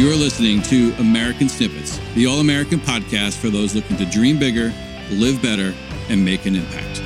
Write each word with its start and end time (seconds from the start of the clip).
You're 0.00 0.16
listening 0.16 0.62
to 0.62 0.94
American 0.98 1.46
Snippets, 1.50 2.00
the 2.14 2.24
all 2.24 2.40
American 2.40 2.80
podcast 2.80 3.36
for 3.36 3.50
those 3.50 3.74
looking 3.74 3.98
to 3.98 4.06
dream 4.06 4.38
bigger, 4.38 4.72
live 5.10 5.42
better, 5.42 5.74
and 6.08 6.24
make 6.24 6.46
an 6.46 6.54
impact. 6.56 7.00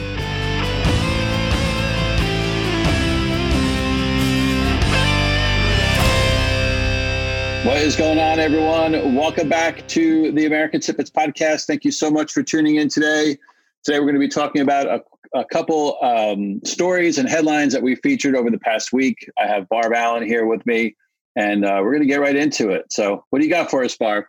What 7.66 7.78
is 7.78 7.96
going 7.96 8.20
on, 8.20 8.38
everyone? 8.38 9.16
Welcome 9.16 9.48
back 9.48 9.88
to 9.88 10.30
the 10.30 10.46
American 10.46 10.80
Snippets 10.80 11.10
podcast. 11.10 11.66
Thank 11.66 11.84
you 11.84 11.90
so 11.90 12.12
much 12.12 12.32
for 12.32 12.44
tuning 12.44 12.76
in 12.76 12.88
today. 12.88 13.36
Today, 13.82 13.98
we're 13.98 14.06
going 14.06 14.14
to 14.14 14.20
be 14.20 14.28
talking 14.28 14.62
about 14.62 14.86
a, 14.86 15.02
a 15.36 15.44
couple 15.46 15.98
um, 16.00 16.60
stories 16.64 17.18
and 17.18 17.28
headlines 17.28 17.72
that 17.72 17.82
we 17.82 17.96
featured 17.96 18.36
over 18.36 18.50
the 18.50 18.60
past 18.60 18.92
week. 18.92 19.28
I 19.36 19.48
have 19.48 19.68
Barb 19.68 19.92
Allen 19.92 20.24
here 20.24 20.46
with 20.46 20.64
me 20.64 20.94
and 21.36 21.64
uh, 21.64 21.80
we're 21.82 21.90
going 21.90 22.02
to 22.02 22.08
get 22.08 22.20
right 22.20 22.36
into 22.36 22.70
it. 22.70 22.86
So, 22.90 23.24
what 23.30 23.40
do 23.40 23.44
you 23.44 23.50
got 23.50 23.70
for 23.70 23.84
us, 23.84 23.96
Barb? 23.96 24.24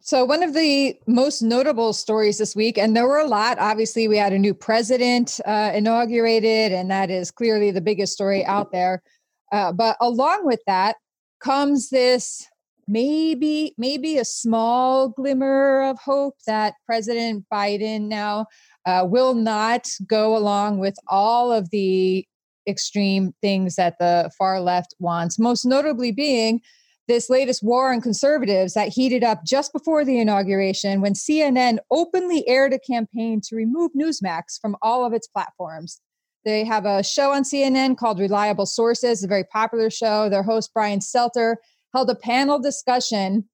So, 0.00 0.24
one 0.24 0.42
of 0.42 0.54
the 0.54 0.96
most 1.06 1.42
notable 1.42 1.92
stories 1.92 2.38
this 2.38 2.54
week, 2.54 2.78
and 2.78 2.96
there 2.96 3.06
were 3.06 3.18
a 3.18 3.26
lot. 3.26 3.58
Obviously, 3.58 4.08
we 4.08 4.16
had 4.16 4.32
a 4.32 4.38
new 4.38 4.54
president 4.54 5.40
uh, 5.44 5.72
inaugurated, 5.74 6.72
and 6.72 6.90
that 6.90 7.10
is 7.10 7.30
clearly 7.30 7.70
the 7.70 7.80
biggest 7.80 8.12
story 8.12 8.44
out 8.44 8.72
there. 8.72 9.02
Uh, 9.52 9.72
but 9.72 9.96
along 10.00 10.46
with 10.46 10.60
that 10.66 10.96
comes 11.40 11.90
this 11.90 12.46
maybe 12.88 13.74
maybe 13.76 14.16
a 14.16 14.24
small 14.24 15.10
glimmer 15.10 15.82
of 15.82 15.98
hope 15.98 16.34
that 16.46 16.74
President 16.86 17.44
Biden 17.52 18.08
now 18.08 18.46
uh, 18.86 19.04
will 19.06 19.34
not 19.34 19.86
go 20.06 20.36
along 20.36 20.78
with 20.78 20.96
all 21.08 21.52
of 21.52 21.68
the 21.70 22.26
extreme 22.68 23.34
things 23.40 23.76
that 23.76 23.98
the 23.98 24.30
far 24.38 24.60
left 24.60 24.94
wants, 24.98 25.38
most 25.38 25.64
notably 25.64 26.12
being 26.12 26.60
this 27.08 27.30
latest 27.30 27.62
war 27.62 27.92
on 27.92 28.00
conservatives 28.00 28.74
that 28.74 28.88
heated 28.88 29.24
up 29.24 29.42
just 29.44 29.72
before 29.72 30.04
the 30.04 30.20
inauguration 30.20 31.00
when 31.00 31.14
CNN 31.14 31.78
openly 31.90 32.46
aired 32.46 32.74
a 32.74 32.78
campaign 32.78 33.40
to 33.40 33.56
remove 33.56 33.92
Newsmax 33.98 34.60
from 34.60 34.76
all 34.82 35.04
of 35.04 35.14
its 35.14 35.26
platforms. 35.26 36.00
They 36.44 36.64
have 36.64 36.84
a 36.84 37.02
show 37.02 37.32
on 37.32 37.42
CNN 37.42 37.96
called 37.96 38.20
Reliable 38.20 38.66
Sources, 38.66 39.24
a 39.24 39.28
very 39.28 39.44
popular 39.44 39.90
show. 39.90 40.28
Their 40.28 40.42
host, 40.42 40.70
Brian 40.72 41.00
Stelter, 41.00 41.56
held 41.94 42.10
a 42.10 42.14
panel 42.14 42.58
discussion 42.58 43.48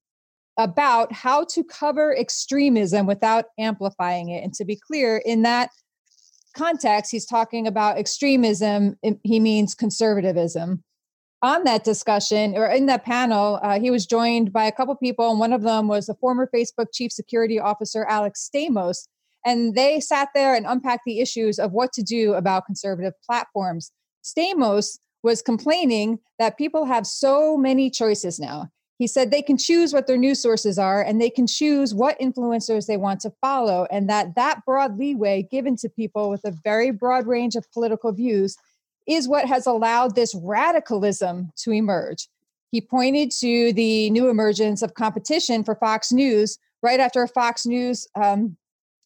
about 0.59 1.13
how 1.13 1.45
to 1.45 1.65
cover 1.65 2.17
extremism 2.17 3.07
without 3.07 3.47
amplifying 3.59 4.29
it. 4.29 4.45
And 4.45 4.53
to 4.55 4.65
be 4.65 4.77
clear, 4.77 5.17
in 5.25 5.43
that 5.43 5.71
context, 6.55 7.11
he's 7.11 7.27
talking 7.27 7.67
about 7.67 7.99
extremism, 7.99 8.97
he 9.23 9.41
means 9.41 9.75
conservatism. 9.75 10.83
On 11.43 11.65
that 11.65 11.85
discussion 11.85 12.57
or 12.57 12.67
in 12.67 12.87
that 12.87 13.05
panel, 13.05 13.61
uh, 13.63 13.79
he 13.79 13.91
was 13.91 14.07
joined 14.07 14.53
by 14.53 14.65
a 14.65 14.73
couple 14.73 14.97
people, 14.97 15.31
and 15.31 15.39
one 15.39 15.53
of 15.53 15.63
them 15.63 15.89
was 15.89 16.07
the 16.07 16.15
former 16.15 16.49
Facebook 16.55 16.87
chief 16.93 17.13
security 17.13 17.61
officer, 17.61 18.07
Alex 18.07 18.49
Stamos. 18.49 19.07
And 19.45 19.75
they 19.75 20.01
sat 20.01 20.31
there 20.35 20.55
and 20.55 20.65
unpacked 20.65 21.03
the 21.05 21.21
issues 21.21 21.59
of 21.59 21.73
what 21.73 21.93
to 21.93 22.03
do 22.03 22.33
about 22.33 22.65
conservative 22.65 23.13
platforms. 23.27 23.93
Stamos 24.25 24.99
was 25.23 25.43
complaining 25.43 26.19
that 26.39 26.57
people 26.57 26.87
have 26.87 27.07
so 27.07 27.59
many 27.59 27.91
choices 27.91 28.41
now. 28.41 28.71
He 28.99 29.07
said 29.07 29.31
they 29.31 29.43
can 29.43 29.59
choose 29.59 29.93
what 29.93 30.07
their 30.07 30.17
news 30.17 30.41
sources 30.41 30.79
are 30.79 31.03
and 31.03 31.21
they 31.21 31.31
can 31.31 31.47
choose 31.47 31.95
what 31.95 32.19
influencers 32.21 32.87
they 32.87 32.97
want 32.97 33.21
to 33.21 33.33
follow, 33.41 33.87
and 33.91 34.09
that 34.09 34.35
that 34.37 34.65
broad 34.65 34.99
leeway 34.99 35.47
given 35.51 35.77
to 35.77 35.89
people 35.89 36.31
with 36.31 36.45
a 36.45 36.53
very 36.63 36.91
broad 36.91 37.27
range 37.27 37.57
of 37.57 37.71
political 37.73 38.13
views 38.13 38.57
is 39.07 39.29
what 39.29 39.47
has 39.47 39.67
allowed 39.67 40.15
this 40.15 40.35
radicalism 40.35 41.53
to 41.57 41.73
emerge. 41.73 42.29
He 42.71 42.81
pointed 42.81 43.31
to 43.41 43.73
the 43.73 44.11
new 44.11 44.29
emergence 44.29 44.83
of 44.83 44.95
competition 44.95 45.63
for 45.63 45.75
Fox 45.75 46.11
News 46.11 46.59
right 46.83 47.01
after 47.01 47.27
Fox 47.27 47.67
News 47.67 48.09
um, 48.15 48.57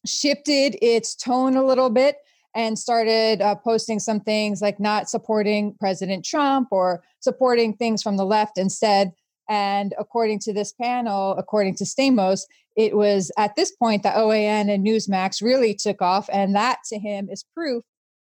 shifted 0.05 0.77
its 0.81 1.15
tone 1.15 1.55
a 1.55 1.65
little 1.65 1.89
bit 1.89 2.17
and 2.55 2.79
started 2.79 3.41
uh, 3.41 3.55
posting 3.55 3.99
some 3.99 4.19
things 4.19 4.61
like 4.61 4.79
not 4.79 5.09
supporting 5.09 5.75
President 5.79 6.25
Trump 6.25 6.69
or 6.71 7.03
supporting 7.19 7.73
things 7.73 8.01
from 8.01 8.17
the 8.17 8.25
left 8.25 8.57
instead. 8.57 9.13
And 9.49 9.95
according 9.97 10.39
to 10.41 10.53
this 10.53 10.71
panel, 10.71 11.35
according 11.37 11.75
to 11.75 11.83
Stamos, 11.83 12.41
it 12.77 12.95
was 12.95 13.31
at 13.37 13.55
this 13.55 13.71
point 13.71 14.03
that 14.03 14.15
OAN 14.15 14.71
and 14.71 14.85
Newsmax 14.85 15.41
really 15.41 15.73
took 15.73 16.01
off. 16.01 16.29
And 16.31 16.55
that 16.55 16.79
to 16.89 16.99
him 16.99 17.27
is 17.29 17.43
proof 17.53 17.83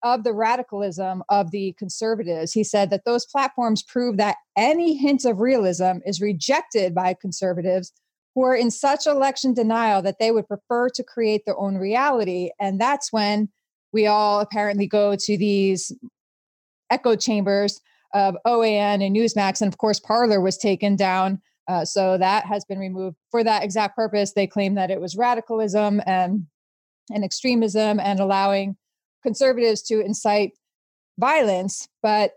of 0.03 0.23
the 0.23 0.33
radicalism 0.33 1.23
of 1.29 1.51
the 1.51 1.73
conservatives. 1.79 2.51
He 2.51 2.63
said 2.63 2.89
that 2.89 3.05
those 3.05 3.25
platforms 3.25 3.81
prove 3.81 4.17
that 4.17 4.35
any 4.55 4.95
hint 4.95 5.25
of 5.25 5.39
realism 5.39 5.99
is 6.05 6.21
rejected 6.21 6.93
by 6.93 7.15
conservatives 7.19 7.91
who 8.35 8.43
are 8.43 8.55
in 8.55 8.69
such 8.69 9.07
election 9.07 9.53
denial 9.53 10.01
that 10.01 10.19
they 10.19 10.31
would 10.31 10.47
prefer 10.47 10.89
to 10.89 11.03
create 11.03 11.43
their 11.45 11.57
own 11.57 11.77
reality. 11.77 12.51
And 12.59 12.79
that's 12.79 13.11
when 13.11 13.49
we 13.93 14.05
all 14.05 14.41
apparently 14.41 14.85
go 14.85 15.15
to 15.15 15.37
these 15.37 15.93
echo 16.91 17.15
chambers 17.15 17.79
of 18.15 18.35
OAN 18.47 19.05
and 19.05 19.15
Newsmax. 19.15 19.61
And 19.61 19.71
of 19.71 19.77
course, 19.77 19.99
Parler 19.99 20.41
was 20.41 20.57
taken 20.57 20.95
down. 20.95 21.41
Uh, 21.67 21.83
so 21.83 22.17
that 22.17 22.45
has 22.45 22.63
been 22.65 22.79
removed 22.79 23.17
for 23.29 23.43
that 23.43 23.63
exact 23.63 23.95
purpose. 23.95 24.33
They 24.33 24.47
claim 24.47 24.75
that 24.75 24.89
it 24.89 25.01
was 25.01 25.15
radicalism 25.15 26.01
and, 26.07 26.47
and 27.13 27.23
extremism 27.23 27.99
and 27.99 28.19
allowing 28.19 28.77
conservatives 29.21 29.81
to 29.83 29.99
incite 29.99 30.53
violence. 31.19 31.87
But, 32.01 32.33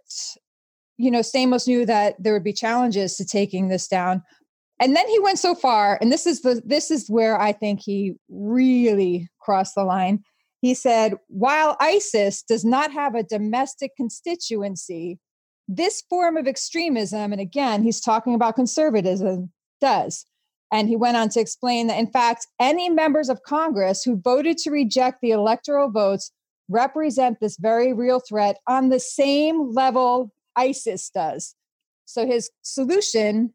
you 0.97 1.11
know, 1.11 1.21
Stamos 1.21 1.66
knew 1.69 1.87
that 1.87 2.16
there 2.19 2.33
would 2.33 2.45
be 2.45 2.53
challenges 2.53 3.16
to 3.16 3.25
taking 3.25 3.69
this 3.69 3.87
down. 3.87 4.22
And 4.81 4.95
then 4.95 5.09
he 5.09 5.19
went 5.19 5.39
so 5.39 5.55
far, 5.55 5.99
and 6.00 6.12
this 6.12 6.25
is 6.25 6.43
the 6.43 6.62
this 6.65 6.93
is 6.93 7.10
where 7.10 7.41
I 7.41 7.50
think 7.53 7.81
he 7.81 8.15
really 8.28 9.28
crossed 9.41 9.75
the 9.75 9.83
line. 9.83 10.22
He 10.60 10.72
said, 10.75 11.15
while 11.27 11.77
ISIS 11.81 12.43
does 12.43 12.65
not 12.65 12.93
have 12.93 13.16
a 13.16 13.25
domestic 13.25 13.97
constituency, 13.97 15.19
this 15.68 16.02
form 16.08 16.36
of 16.36 16.48
extremism, 16.48 17.30
and 17.30 17.40
again, 17.40 17.82
he's 17.82 18.00
talking 18.00 18.34
about 18.34 18.56
conservatism, 18.56 19.52
does. 19.80 20.24
And 20.72 20.88
he 20.88 20.96
went 20.96 21.16
on 21.16 21.28
to 21.30 21.40
explain 21.40 21.86
that, 21.86 21.98
in 21.98 22.10
fact, 22.10 22.46
any 22.58 22.90
members 22.90 23.28
of 23.28 23.42
Congress 23.42 24.02
who 24.02 24.16
voted 24.16 24.58
to 24.58 24.70
reject 24.70 25.20
the 25.20 25.30
electoral 25.30 25.90
votes 25.90 26.32
represent 26.68 27.40
this 27.40 27.56
very 27.58 27.92
real 27.92 28.20
threat 28.20 28.58
on 28.66 28.88
the 28.88 29.00
same 29.00 29.72
level 29.72 30.32
ISIS 30.56 31.08
does. 31.10 31.54
So 32.04 32.26
his 32.26 32.50
solution 32.62 33.54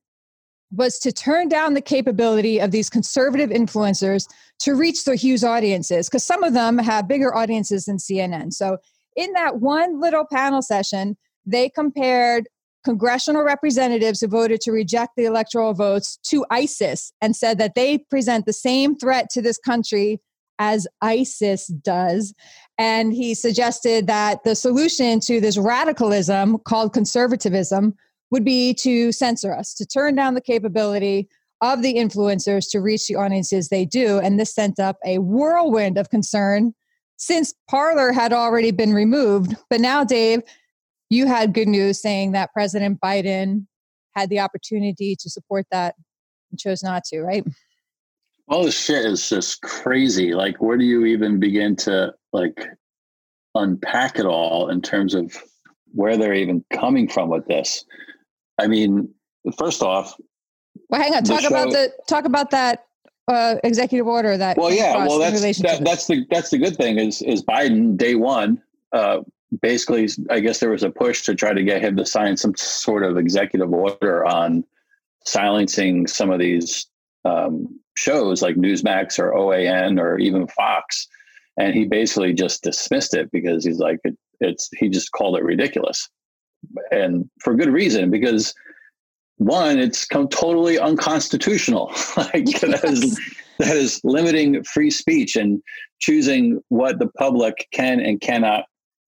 was 0.72 0.98
to 1.00 1.12
turn 1.12 1.50
down 1.50 1.76
the 1.76 1.82
capability 1.82 2.60
of 2.60 2.72
these 2.72 2.90
conservative 2.90 3.52
influencers 3.52 4.28
to 4.60 4.74
reach 4.74 5.06
their 5.06 5.16
huge 5.16 5.44
audiences, 5.44 6.10
because 6.10 6.26
some 6.26 6.44
of 6.44 6.54
them 6.54 6.80
have 6.80 7.08
bigger 7.08 7.36
audiences 7.36 7.86
than 7.86 7.98
CNN. 7.98 8.54
So 8.54 8.78
in 9.16 9.34
that 9.34 9.58
one 9.60 10.00
little 10.00 10.26
panel 10.26 10.64
session, 10.64 11.16
they 11.46 11.70
compared 11.70 12.48
congressional 12.84 13.44
representatives 13.44 14.22
who 14.22 14.28
voted 14.28 14.60
to 14.62 14.72
reject 14.72 15.14
the 15.16 15.26
electoral 15.26 15.74
votes 15.74 16.20
to 16.24 16.46
ISIS 16.50 17.14
and 17.22 17.36
said 17.36 17.58
that 17.58 17.76
they 17.76 17.98
present 17.98 18.46
the 18.46 18.54
same 18.54 18.96
threat 18.96 19.30
to 19.32 19.42
this 19.42 19.58
country 19.58 20.20
as 20.60 20.88
ISIS 21.02 21.68
does. 21.68 22.34
And 22.78 23.14
he 23.14 23.34
suggested 23.34 24.08
that 24.08 24.44
the 24.44 24.56
solution 24.56 25.20
to 25.22 25.40
this 25.40 25.58
radicalism 25.58 26.60
called 26.60 26.94
conservatism 26.94 27.96
would 28.32 28.44
be 28.44 28.74
to 28.74 29.12
censor 29.12 29.54
us, 29.54 29.74
to 29.76 29.86
turn 29.86 30.16
down 30.16 30.34
the 30.34 30.42
capability 30.42 31.30
of 31.62 31.82
the 31.82 31.96
influencers 31.96 32.70
to 32.72 32.82
reach 32.82 33.08
the 33.08 33.16
audiences 33.16 33.70
they 33.70 33.86
do. 33.86 34.20
And 34.20 34.40
this 34.40 34.54
sent 34.54 34.80
up 34.80 34.98
a 35.06 35.20
whirlwind 35.20 35.98
of 35.98 36.10
concern 36.10 36.74
since 37.18 37.54
Parler 37.70 38.12
had 38.12 38.34
already 38.34 38.72
been 38.72 38.94
removed. 38.94 39.56
But 39.70 39.80
now, 39.80 40.04
Dave, 40.04 40.42
you 41.14 41.28
had 41.28 41.54
good 41.54 41.68
news 41.68 42.02
saying 42.02 42.32
that 42.32 42.52
President 42.54 43.00
Biden 43.00 43.68
had 44.16 44.30
the 44.30 44.40
opportunity 44.40 45.16
to 45.20 45.30
support 45.30 45.66
that 45.72 45.96
and 46.52 46.60
chose 46.60 46.84
not 46.84 47.04
to, 47.06 47.22
right? 47.22 47.46
All 48.50 48.64
this 48.64 48.80
shit 48.80 49.06
is 49.06 49.30
just 49.30 49.62
crazy. 49.62 50.34
Like, 50.34 50.62
where 50.62 50.78
do 50.78 50.84
you 50.84 51.06
even 51.06 51.40
begin 51.40 51.76
to 51.78 52.14
like 52.34 52.68
unpack 53.56 54.20
it 54.20 54.26
all 54.26 54.70
in 54.70 54.82
terms 54.82 55.14
of 55.14 55.36
where 55.94 56.18
they're 56.18 56.34
even 56.34 56.64
coming 56.74 57.08
from 57.08 57.30
with 57.30 57.46
this? 57.48 57.86
I 58.60 58.68
mean, 58.68 59.14
first 59.58 59.82
off, 59.82 60.16
well, 60.90 61.02
hang 61.02 61.14
on. 61.14 61.24
Talk 61.24 61.42
show, 61.42 61.48
about 61.48 61.72
the 61.72 61.92
talk 62.08 62.26
about 62.26 62.52
that 62.52 62.86
uh, 63.28 63.56
executive 63.64 64.08
order 64.08 64.38
that. 64.38 64.58
Well, 64.58 64.72
yeah. 64.72 65.08
Well, 65.08 65.20
that's 65.20 65.42
that, 65.62 65.84
that's 65.84 66.08
the 66.08 66.26
that's 66.30 66.50
the 66.50 66.58
good 66.58 66.76
thing 66.76 66.98
is 66.98 67.22
is 67.22 67.44
Biden 67.44 67.98
day 67.98 68.16
one 68.16 68.62
uh, 68.92 69.20
basically, 69.62 70.10
I 70.30 70.40
guess 70.40 70.60
there 70.60 70.72
was 70.72 70.84
a 70.84 70.90
push 70.90 71.24
to 71.24 71.36
try 71.36 71.54
to 71.54 71.64
get 71.64 71.82
him 71.82 71.96
to 71.98 72.06
sign 72.06 72.38
some 72.38 72.56
sort 72.56 73.04
of 73.04 73.18
executive 73.18 73.72
order 73.72 74.26
on 74.26 74.64
silencing 75.26 76.08
some 76.08 76.32
of 76.32 76.40
these 76.40 76.88
um, 77.26 77.80
shows 77.96 78.42
like 78.42 78.56
Newsmax 78.56 79.20
or 79.20 79.34
OAN 79.34 80.00
or 80.00 80.18
even 80.18 80.48
Fox. 80.48 81.08
And 81.58 81.74
he 81.74 81.86
basically 81.86 82.34
just 82.34 82.64
dismissed 82.64 83.14
it 83.14 83.32
because 83.32 83.64
he's 83.64 83.80
like, 83.80 84.00
it, 84.04 84.18
it's, 84.40 84.70
he 84.78 84.90
just 84.90 85.12
called 85.12 85.38
it 85.38 85.44
ridiculous. 85.44 86.10
And 86.92 87.30
for 87.42 87.54
good 87.54 87.70
reason, 87.70 88.10
because 88.10 88.54
one, 89.38 89.80
it's 89.80 90.08
totally 90.08 90.80
unconstitutional. 90.80 91.88
like 92.18 92.50
yes. 92.50 92.62
that, 92.62 92.84
is, 92.86 93.20
that 93.60 93.76
is 93.76 94.02
limiting 94.04 94.64
free 94.64 94.90
speech 94.90 95.36
and 95.36 95.62
choosing 96.00 96.62
what 96.70 97.00
the 97.00 97.08
public 97.18 97.68
can 97.72 98.00
and 98.00 98.20
cannot 98.20 98.66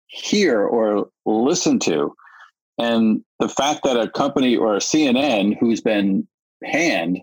hear 0.08 0.62
or 0.62 1.08
listen 1.25 1.78
to. 1.81 2.14
And 2.78 3.25
the 3.38 3.49
fact 3.49 3.84
that 3.84 3.99
a 3.99 4.08
company 4.08 4.56
or 4.56 4.76
a 4.76 4.81
CNN 4.81 5.56
who's 5.58 5.81
been 5.81 6.26
panned 6.64 7.20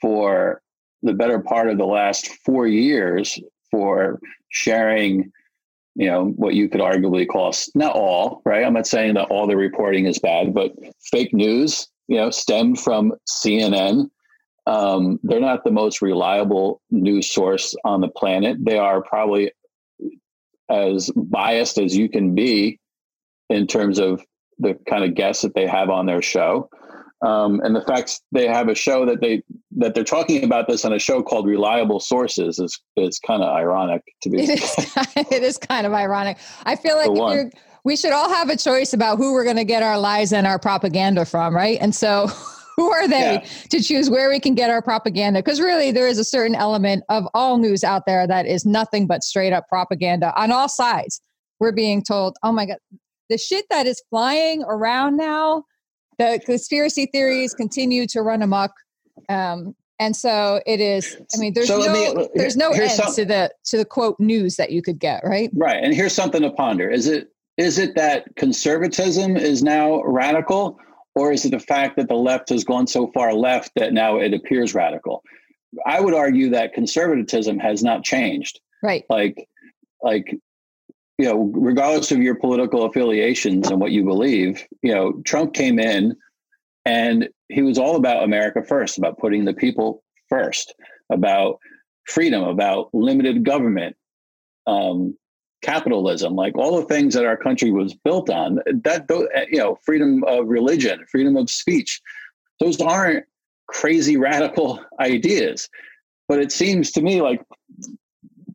for 0.00 0.62
the 1.02 1.14
better 1.14 1.38
part 1.40 1.68
of 1.68 1.78
the 1.78 1.86
last 1.86 2.28
four 2.44 2.66
years 2.66 3.38
for 3.70 4.20
sharing, 4.50 5.32
you 5.94 6.06
know, 6.06 6.26
what 6.36 6.54
you 6.54 6.68
could 6.68 6.80
arguably 6.80 7.26
call 7.26 7.52
not 7.74 7.94
all, 7.94 8.42
right? 8.44 8.64
I'm 8.64 8.72
not 8.72 8.86
saying 8.86 9.14
that 9.14 9.28
all 9.28 9.46
the 9.46 9.56
reporting 9.56 10.06
is 10.06 10.18
bad, 10.18 10.54
but 10.54 10.72
fake 11.10 11.34
news, 11.34 11.88
you 12.08 12.16
know, 12.16 12.30
stemmed 12.30 12.80
from 12.80 13.12
CNN. 13.28 14.10
Um, 14.66 15.18
they're 15.22 15.40
not 15.40 15.64
the 15.64 15.70
most 15.70 16.00
reliable 16.00 16.80
news 16.90 17.30
source 17.30 17.74
on 17.84 18.00
the 18.00 18.08
planet. 18.08 18.58
They 18.60 18.78
are 18.78 19.02
probably 19.02 19.50
as 20.72 21.10
biased 21.14 21.78
as 21.78 21.96
you 21.96 22.08
can 22.08 22.34
be 22.34 22.80
in 23.50 23.66
terms 23.66 23.98
of 23.98 24.22
the 24.58 24.78
kind 24.88 25.04
of 25.04 25.14
guests 25.14 25.42
that 25.42 25.54
they 25.54 25.66
have 25.66 25.90
on 25.90 26.06
their 26.06 26.22
show. 26.22 26.68
Um, 27.24 27.60
and 27.62 27.76
the 27.76 27.82
fact 27.82 28.20
they 28.32 28.48
have 28.48 28.68
a 28.68 28.74
show 28.74 29.06
that 29.06 29.20
they 29.20 29.44
that 29.76 29.94
they're 29.94 30.02
talking 30.02 30.42
about 30.42 30.66
this 30.66 30.84
on 30.84 30.92
a 30.92 30.98
show 30.98 31.22
called 31.22 31.46
Reliable 31.46 32.00
Sources 32.00 32.58
is 32.58 32.80
is 32.96 33.20
kind 33.20 33.44
of 33.44 33.54
ironic 33.54 34.02
to 34.22 34.30
be. 34.30 34.42
It 34.42 34.50
is, 34.50 34.96
it 35.30 35.42
is 35.42 35.56
kind 35.56 35.86
of 35.86 35.92
ironic. 35.92 36.38
I 36.64 36.74
feel 36.74 36.96
like 36.96 37.52
we 37.84 37.96
should 37.96 38.12
all 38.12 38.28
have 38.28 38.48
a 38.48 38.56
choice 38.56 38.92
about 38.92 39.18
who 39.18 39.32
we're 39.32 39.44
going 39.44 39.56
to 39.56 39.64
get 39.64 39.82
our 39.82 39.98
lies 39.98 40.32
and 40.32 40.46
our 40.46 40.58
propaganda 40.58 41.24
from, 41.24 41.54
right? 41.54 41.78
And 41.80 41.94
so, 41.94 42.28
who 42.76 42.92
are 42.92 43.08
they 43.08 43.34
yeah. 43.34 43.46
to 43.70 43.80
choose 43.82 44.08
where 44.08 44.28
we 44.28 44.40
can 44.40 44.54
get 44.54 44.70
our 44.70 44.82
propaganda? 44.82 45.40
Because 45.40 45.60
really, 45.60 45.90
there 45.90 46.08
is 46.08 46.18
a 46.18 46.24
certain 46.24 46.54
element 46.54 47.04
of 47.08 47.24
all 47.34 47.58
news 47.58 47.84
out 47.84 48.06
there 48.06 48.26
that 48.26 48.46
is 48.46 48.64
nothing 48.64 49.06
but 49.06 49.22
straight 49.22 49.52
up 49.52 49.68
propaganda 49.68 50.32
on 50.40 50.52
all 50.52 50.68
sides. 50.68 51.20
We're 51.60 51.72
being 51.72 52.02
told, 52.02 52.36
"Oh 52.42 52.52
my 52.52 52.66
god, 52.66 52.78
the 53.28 53.38
shit 53.38 53.66
that 53.70 53.86
is 53.86 54.02
flying 54.10 54.62
around 54.64 55.16
now, 55.16 55.64
the 56.18 56.40
conspiracy 56.44 57.06
theories 57.06 57.54
continue 57.54 58.06
to 58.08 58.22
run 58.22 58.42
amok. 58.42 58.72
Um, 59.28 59.74
and 59.98 60.16
so 60.16 60.60
it 60.66 60.80
is. 60.80 61.16
I 61.34 61.38
mean, 61.38 61.54
there's 61.54 61.68
so 61.68 61.78
no 61.78 61.92
me, 61.92 62.28
there's 62.34 62.56
no 62.56 62.70
end 62.72 62.90
some, 62.90 63.14
to 63.14 63.24
the 63.24 63.52
to 63.66 63.76
the 63.76 63.84
quote 63.84 64.18
news 64.18 64.56
that 64.56 64.72
you 64.72 64.82
could 64.82 64.98
get, 64.98 65.22
right? 65.24 65.50
Right. 65.54 65.82
And 65.82 65.94
here's 65.94 66.12
something 66.12 66.42
to 66.42 66.50
ponder: 66.50 66.90
is 66.90 67.06
it 67.06 67.28
is 67.56 67.78
it 67.78 67.94
that 67.94 68.34
conservatism 68.36 69.36
is 69.36 69.62
now 69.62 70.02
radical, 70.02 70.78
or 71.14 71.32
is 71.32 71.44
it 71.44 71.50
the 71.50 71.58
fact 71.58 71.96
that 71.96 72.08
the 72.08 72.14
left 72.14 72.48
has 72.48 72.64
gone 72.64 72.86
so 72.86 73.10
far 73.12 73.34
left 73.34 73.72
that 73.76 73.92
now 73.92 74.18
it 74.18 74.32
appears 74.32 74.74
radical? 74.74 75.22
I 75.86 76.00
would 76.00 76.14
argue 76.14 76.50
that 76.50 76.74
conservatism 76.74 77.58
has 77.58 77.82
not 77.82 78.04
changed. 78.04 78.60
Right. 78.82 79.04
Like 79.08 79.48
like 80.02 80.36
you 81.18 81.26
know, 81.26 81.52
regardless 81.54 82.10
of 82.10 82.18
your 82.18 82.34
political 82.34 82.84
affiliations 82.84 83.70
and 83.70 83.80
what 83.80 83.92
you 83.92 84.04
believe, 84.04 84.66
you 84.82 84.92
know, 84.92 85.20
Trump 85.24 85.54
came 85.54 85.78
in 85.78 86.16
and 86.84 87.28
he 87.48 87.62
was 87.62 87.78
all 87.78 87.96
about 87.96 88.24
America 88.24 88.62
first, 88.62 88.98
about 88.98 89.18
putting 89.18 89.44
the 89.44 89.52
people 89.52 90.02
first, 90.28 90.74
about 91.10 91.58
freedom, 92.06 92.42
about 92.42 92.88
limited 92.92 93.44
government, 93.44 93.94
um, 94.66 95.16
capitalism, 95.62 96.34
like 96.34 96.56
all 96.56 96.76
the 96.76 96.86
things 96.86 97.14
that 97.14 97.24
our 97.24 97.36
country 97.36 97.70
was 97.70 97.94
built 97.94 98.28
on. 98.28 98.56
That 98.66 99.06
you 99.50 99.58
know, 99.58 99.78
freedom 99.84 100.24
of 100.24 100.46
religion, 100.48 101.04
freedom 101.10 101.36
of 101.36 101.48
speech, 101.48 102.00
those 102.60 102.80
aren't 102.80 103.24
crazy 103.68 104.16
radical 104.16 104.84
ideas. 105.00 105.68
But 106.28 106.40
it 106.40 106.52
seems 106.52 106.90
to 106.92 107.02
me 107.02 107.20
like 107.20 107.42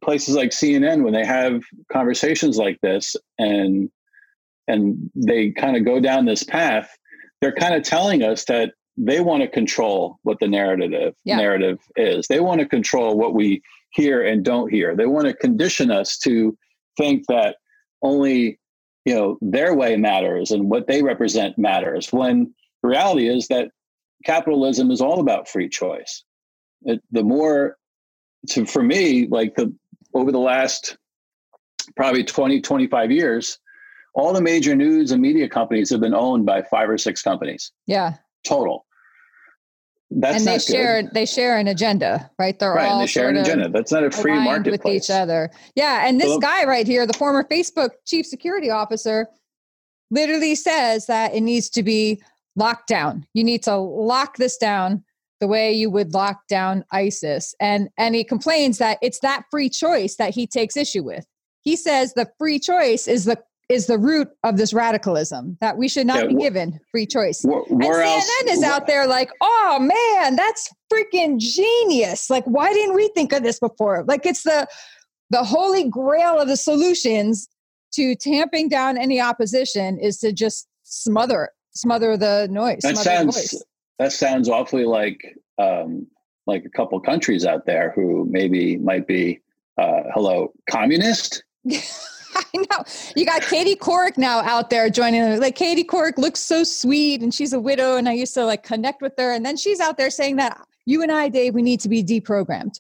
places 0.04 0.36
like 0.36 0.52
CNN 0.52 1.04
when 1.04 1.14
they 1.14 1.26
have 1.26 1.64
conversations 1.92 2.58
like 2.58 2.80
this 2.82 3.16
and 3.38 3.90
and 4.68 5.10
they 5.16 5.52
kind 5.52 5.78
of 5.78 5.86
go 5.86 6.00
down 6.00 6.26
this 6.26 6.44
path, 6.44 6.90
they're 7.40 7.56
kind 7.56 7.74
of 7.74 7.84
telling 7.84 8.22
us 8.22 8.44
that 8.46 8.74
they 8.98 9.22
want 9.22 9.42
to 9.42 9.48
control 9.48 10.18
what 10.24 10.40
the 10.40 10.48
narrative 10.48 11.14
yeah. 11.24 11.38
narrative 11.38 11.80
is. 11.96 12.28
They 12.28 12.40
want 12.40 12.60
to 12.60 12.68
control 12.68 13.18
what 13.18 13.34
we 13.34 13.62
hear 13.92 14.26
and 14.26 14.44
don't 14.44 14.72
hear. 14.72 14.96
They 14.96 15.06
want 15.06 15.28
to 15.28 15.34
condition 15.34 15.92
us 15.92 16.18
to 16.20 16.58
think 16.98 17.24
that 17.28 17.58
only 18.02 18.60
you 19.06 19.16
know 19.16 19.38
their 19.42 19.74
way 19.74 19.96
matters 19.96 20.52
and 20.52 20.70
what 20.70 20.88
they 20.88 21.02
represent 21.02 21.58
matters. 21.58 22.12
When 22.12 22.54
the 22.82 22.90
reality 22.90 23.28
is 23.28 23.48
that 23.48 23.72
capitalism 24.26 24.92
is 24.92 25.02
all 25.02 25.20
about 25.20 25.48
free 25.48 25.70
choice. 25.70 26.24
It, 26.84 27.02
the 27.12 27.24
more, 27.24 27.78
to, 28.50 28.66
for 28.66 28.84
me, 28.84 29.28
like 29.28 29.56
the 29.56 29.74
over 30.14 30.32
the 30.32 30.40
last 30.40 30.98
probably 31.96 32.24
20, 32.24 32.62
25 32.62 33.12
years, 33.12 33.60
all 34.14 34.34
the 34.34 34.42
major 34.42 34.76
news 34.76 35.12
and 35.12 35.22
media 35.22 35.48
companies 35.48 35.90
have 35.90 36.02
been 36.02 36.14
owned 36.14 36.46
by 36.46 36.62
five 36.64 36.90
or 36.90 36.98
six 36.98 37.22
companies. 37.22 37.72
Yeah. 37.86 38.16
Total. 38.46 38.86
That's 40.10 40.38
and 40.38 40.48
they 40.48 40.60
share 40.60 41.02
good. 41.04 41.14
they 41.14 41.26
share 41.26 41.58
an 41.58 41.68
agenda, 41.68 42.32
right? 42.40 42.58
They're 42.58 42.74
right, 42.74 42.88
all 42.88 43.00
they 43.00 43.08
share 43.08 43.30
an 43.30 43.38
agenda. 43.38 43.68
That's 43.70 43.92
not 43.92 44.04
a 44.04 44.12
free 44.12 44.40
market 44.40 44.72
with 44.72 44.86
each 44.86 45.10
other. 45.10 45.52
Yeah, 45.76 46.08
and 46.08 46.20
this 46.20 46.30
so, 46.30 46.40
guy 46.40 46.64
right 46.64 46.88
here, 46.88 47.06
the 47.06 47.14
former 47.14 47.44
Facebook 47.44 47.90
chief 48.06 48.26
security 48.26 48.70
officer, 48.70 49.28
literally 50.10 50.56
says 50.56 51.08
that 51.08 51.34
it 51.34 51.42
needs 51.42 51.70
to 51.72 51.84
be 51.84 52.22
locked 52.56 52.88
down. 52.88 53.26
You 53.34 53.44
need 53.44 53.64
to 53.64 53.76
lock 53.76 54.38
this 54.38 54.58
down 54.58 55.04
the 55.40 55.48
way 55.48 55.72
you 55.74 55.90
would 55.90 56.14
lock 56.14 56.48
down 56.48 56.86
ISIS. 56.92 57.54
And 57.60 57.90
and 57.98 58.16
he 58.16 58.24
complains 58.24 58.78
that 58.78 58.98
it's 59.02 59.20
that 59.20 59.44
free 59.52 59.70
choice 59.70 60.16
that 60.16 60.34
he 60.34 60.48
takes 60.48 60.78
issue 60.78 61.04
with. 61.04 61.26
He 61.62 61.76
says 61.76 62.14
the 62.14 62.32
free 62.38 62.60
choice 62.60 63.08
is 63.08 63.26
the 63.26 63.38
is 63.70 63.88
the 63.88 63.98
root 63.98 64.30
of 64.44 64.58
this 64.58 64.74
radicalism 64.74 65.58
that 65.60 65.78
we 65.78 65.90
should 65.90 66.08
not 66.08 66.24
yeah, 66.24 66.28
be 66.28 66.36
given 66.36 66.80
free 66.92 67.06
choice. 67.06 67.44
Wh- 67.44 67.70
and 67.70 67.82
CNN 67.82 68.16
else, 68.16 68.30
is 68.48 68.64
out 68.64 68.88
there 68.88 69.08
like, 69.08 69.30
oh 69.42 69.78
man, 69.80 70.36
that's 70.36 70.70
freaking 70.92 71.38
genius. 71.38 72.30
Like, 72.30 72.46
why 72.46 72.72
didn't 72.72 72.96
we 72.96 73.10
think 73.10 73.34
of 73.34 73.44
this 73.44 73.60
before? 73.60 74.04
Like, 74.08 74.26
it's 74.26 74.44
the 74.44 74.68
the 75.30 75.44
holy 75.44 75.90
grail 75.90 76.40
of 76.40 76.48
the 76.48 76.56
solutions 76.56 77.50
to 77.94 78.16
tamping 78.16 78.70
down 78.70 78.98
any 78.98 79.20
opposition 79.20 80.00
is 80.00 80.18
to 80.20 80.32
just 80.32 80.68
smother 80.84 81.50
smother 81.72 82.16
the 82.16 82.48
noise. 82.50 82.80
That 82.84 82.98
sounds 82.98 83.64
that 84.00 84.14
sounds 84.14 84.48
awfully 84.48 84.86
like 84.86 85.20
um, 85.58 86.08
like 86.46 86.64
a 86.64 86.70
couple 86.70 87.00
countries 87.02 87.46
out 87.46 87.66
there 87.66 87.92
who 87.96 88.26
maybe 88.30 88.78
might 88.78 89.08
be 89.08 89.42
uh, 89.78 90.04
hello 90.14 90.54
communist. 90.70 91.44
I 92.54 92.58
know 92.58 92.84
you 93.16 93.26
got 93.26 93.42
Katie 93.42 93.76
Couric 93.76 94.18
now 94.18 94.40
out 94.40 94.70
there 94.70 94.90
joining. 94.90 95.40
Like 95.40 95.56
Katie 95.56 95.84
Couric 95.84 96.18
looks 96.18 96.40
so 96.40 96.64
sweet, 96.64 97.22
and 97.22 97.34
she's 97.34 97.54
a 97.54 97.60
widow, 97.60 97.96
and 97.96 98.08
I 98.08 98.14
used 98.14 98.34
to 98.36 98.46
like 98.46 98.64
connect 98.64 99.02
with 99.02 99.14
her. 99.18 99.32
And 99.34 99.46
then 99.46 99.58
she's 99.58 99.80
out 99.80 99.98
there 99.98 100.10
saying 100.10 100.38
that 100.38 100.60
you 100.86 101.02
and 101.02 101.12
I, 101.12 101.30
Dave, 101.30 101.54
we 101.54 101.62
need 101.62 101.80
to 101.82 101.90
be 101.90 102.04
deprogrammed. 102.04 102.80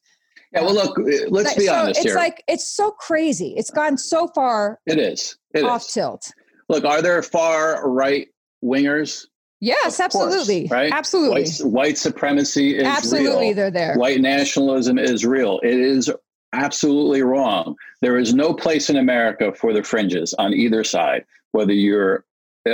Yeah, 0.53 0.61
well, 0.61 0.73
look, 0.73 0.97
let's 1.29 1.55
be 1.55 1.65
so 1.65 1.73
honest 1.73 1.99
it's 1.99 2.05
here. 2.07 2.15
like 2.15 2.43
it's 2.47 2.67
so 2.67 2.91
crazy. 2.91 3.53
It's 3.57 3.69
gone 3.69 3.97
so 3.97 4.27
far. 4.29 4.79
It 4.85 4.97
is. 4.97 5.37
It 5.53 5.63
off 5.63 5.81
is. 5.81 5.93
tilt. 5.93 6.31
Look, 6.69 6.85
are 6.85 7.01
there 7.01 7.21
far 7.21 7.89
right 7.89 8.27
wingers 8.63 9.25
Yes, 9.59 9.99
absolutely. 9.99 10.67
right? 10.69 10.91
Absolutely. 10.93 11.41
White, 11.43 11.59
white, 11.63 11.97
supremacy 11.97 12.77
is 12.77 12.83
absolutely 12.83 13.47
real. 13.47 13.55
they're 13.55 13.71
there. 13.71 13.95
White 13.95 14.21
nationalism 14.21 14.99
is 14.99 15.25
real. 15.25 15.59
It 15.63 15.73
is 15.73 16.11
absolutely 16.57 17.21
wrong. 17.21 17.75
There 18.01 18.17
is 18.17 18.33
no 18.33 18.53
place 18.53 18.89
in 18.89 18.97
America 18.97 19.53
for 19.53 19.73
the 19.73 19.83
fringes 19.83 20.33
on 20.37 20.53
either 20.53 20.83
side, 20.83 21.25
whether 21.51 21.73
you're 21.73 22.25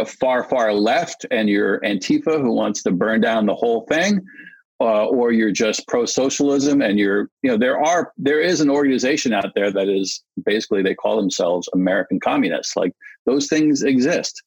far, 0.08 0.44
far 0.44 0.74
left 0.74 1.26
and 1.30 1.50
you're 1.50 1.80
Antifa 1.82 2.42
who 2.42 2.52
wants 2.52 2.82
to 2.84 2.92
burn 2.92 3.22
down 3.22 3.46
the 3.46 3.56
whole 3.56 3.86
thing, 3.88 4.22
uh, 4.80 5.06
or 5.06 5.32
you're 5.32 5.52
just 5.52 5.88
pro-socialism 5.88 6.82
and 6.82 6.98
you're, 6.98 7.30
you 7.44 7.52
know, 7.52 7.58
there 7.58 7.80
are 7.80 8.12
there 8.18 8.42
is 8.42 8.60
an 8.60 8.70
organization 8.70 9.34
out 9.34 9.54
there 9.56 9.72
that 9.72 9.88
is 9.88 10.24
basically 10.46 10.82
they 10.82 10.96
call 10.96 11.18
themselves 11.18 11.70
American 11.74 12.20
communists. 12.20 12.76
Like 12.76 12.94
those 13.26 13.48
things 13.48 13.84
exist 13.84 14.42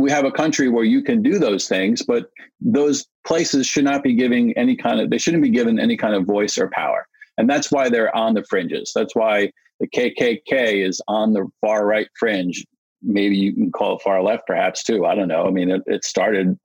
we 0.00 0.10
have 0.10 0.24
a 0.24 0.32
country 0.32 0.68
where 0.68 0.84
you 0.84 1.02
can 1.02 1.22
do 1.22 1.38
those 1.38 1.68
things, 1.68 2.02
but 2.02 2.30
those 2.60 3.06
places 3.26 3.66
should 3.66 3.84
not 3.84 4.02
be 4.02 4.14
giving 4.14 4.56
any 4.56 4.76
kind 4.76 5.00
of, 5.00 5.10
they 5.10 5.18
shouldn't 5.18 5.42
be 5.42 5.50
given 5.50 5.78
any 5.78 5.96
kind 5.96 6.14
of 6.14 6.24
voice 6.24 6.58
or 6.58 6.70
power. 6.70 7.06
And 7.40 7.48
that's 7.48 7.72
why 7.72 7.88
they're 7.88 8.14
on 8.14 8.34
the 8.34 8.44
fringes. 8.44 8.92
That's 8.94 9.16
why 9.16 9.50
the 9.80 9.88
KKK 9.88 10.86
is 10.86 11.00
on 11.08 11.32
the 11.32 11.48
far 11.62 11.86
right 11.86 12.06
fringe. 12.18 12.66
Maybe 13.02 13.34
you 13.34 13.54
can 13.54 13.72
call 13.72 13.96
it 13.96 14.02
far 14.02 14.22
left, 14.22 14.46
perhaps 14.46 14.84
too. 14.84 15.06
I 15.06 15.14
don't 15.14 15.28
know. 15.28 15.46
I 15.46 15.50
mean, 15.50 15.70
it, 15.70 15.80
it 15.86 16.04
started 16.04 16.58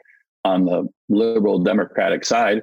on 0.44 0.66
the 0.66 0.86
liberal 1.08 1.60
democratic 1.60 2.26
side. 2.26 2.62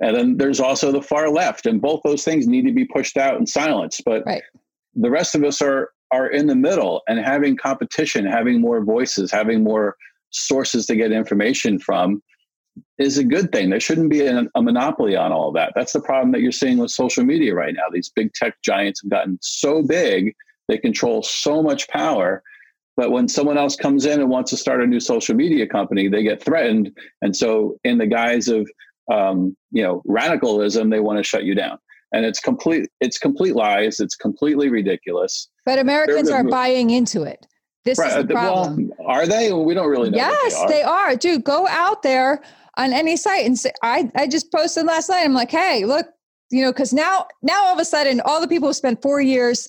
And 0.00 0.16
then 0.16 0.36
there's 0.38 0.58
also 0.58 0.90
the 0.90 1.02
far 1.02 1.28
left, 1.28 1.66
and 1.66 1.82
both 1.82 2.00
those 2.02 2.24
things 2.24 2.46
need 2.46 2.64
to 2.66 2.72
be 2.72 2.86
pushed 2.86 3.18
out 3.18 3.36
and 3.36 3.46
silenced. 3.46 4.04
But 4.06 4.22
right. 4.24 4.42
the 4.94 5.10
rest 5.10 5.34
of 5.34 5.44
us 5.44 5.60
are 5.60 5.90
are 6.12 6.28
in 6.28 6.46
the 6.46 6.56
middle 6.56 7.02
and 7.08 7.20
having 7.20 7.58
competition, 7.58 8.24
having 8.24 8.58
more 8.62 8.82
voices, 8.82 9.30
having 9.30 9.62
more 9.62 9.96
sources 10.30 10.86
to 10.86 10.96
get 10.96 11.12
information 11.12 11.78
from. 11.78 12.22
Is 12.98 13.18
a 13.18 13.24
good 13.24 13.50
thing. 13.52 13.70
There 13.70 13.80
shouldn't 13.80 14.10
be 14.10 14.26
a, 14.26 14.44
a 14.54 14.62
monopoly 14.62 15.16
on 15.16 15.32
all 15.32 15.52
that. 15.52 15.72
That's 15.74 15.92
the 15.92 16.00
problem 16.00 16.32
that 16.32 16.40
you're 16.40 16.52
seeing 16.52 16.78
with 16.78 16.90
social 16.90 17.24
media 17.24 17.54
right 17.54 17.74
now. 17.74 17.84
These 17.92 18.10
big 18.10 18.32
tech 18.34 18.54
giants 18.62 19.02
have 19.02 19.10
gotten 19.10 19.38
so 19.40 19.82
big, 19.82 20.34
they 20.68 20.78
control 20.78 21.22
so 21.22 21.62
much 21.62 21.88
power. 21.88 22.42
But 22.96 23.10
when 23.10 23.28
someone 23.28 23.56
else 23.56 23.76
comes 23.76 24.04
in 24.04 24.20
and 24.20 24.28
wants 24.28 24.50
to 24.50 24.56
start 24.56 24.82
a 24.82 24.86
new 24.86 25.00
social 25.00 25.34
media 25.34 25.66
company, 25.66 26.08
they 26.08 26.22
get 26.22 26.42
threatened. 26.42 26.92
And 27.22 27.34
so, 27.34 27.76
in 27.82 27.98
the 27.98 28.06
guise 28.06 28.48
of 28.48 28.70
um, 29.10 29.56
you 29.70 29.82
know 29.82 30.02
radicalism, 30.04 30.90
they 30.90 31.00
want 31.00 31.18
to 31.18 31.24
shut 31.24 31.44
you 31.44 31.54
down. 31.54 31.78
And 32.12 32.26
it's 32.26 32.40
complete. 32.40 32.90
It's 33.00 33.18
complete 33.18 33.56
lies. 33.56 34.00
It's 34.00 34.16
completely 34.16 34.68
ridiculous. 34.68 35.48
But 35.64 35.78
Americans 35.78 36.28
are 36.28 36.44
buying 36.44 36.90
into 36.90 37.22
it. 37.22 37.46
This 37.84 37.98
right. 37.98 38.18
is 38.18 38.26
the 38.26 38.34
problem. 38.34 38.92
Well, 38.98 39.08
are 39.08 39.26
they? 39.26 39.52
We 39.52 39.72
don't 39.72 39.88
really 39.88 40.10
know. 40.10 40.18
Yes, 40.18 40.54
they 40.54 40.60
are. 40.60 40.68
they 40.68 40.82
are. 40.82 41.16
Dude, 41.16 41.44
go 41.44 41.66
out 41.68 42.02
there 42.02 42.42
on 42.80 42.92
any 42.94 43.16
site 43.16 43.44
and 43.44 43.58
say, 43.58 43.72
I, 43.82 44.10
I 44.14 44.26
just 44.26 44.50
posted 44.50 44.86
last 44.86 45.10
night. 45.10 45.24
I'm 45.24 45.34
like, 45.34 45.50
hey, 45.50 45.84
look, 45.84 46.06
you 46.50 46.62
know, 46.62 46.72
because 46.72 46.92
now, 46.92 47.26
now 47.42 47.66
all 47.66 47.74
of 47.74 47.78
a 47.78 47.84
sudden, 47.84 48.20
all 48.24 48.40
the 48.40 48.48
people 48.48 48.68
who 48.68 48.74
spent 48.74 49.02
four 49.02 49.20
years, 49.20 49.68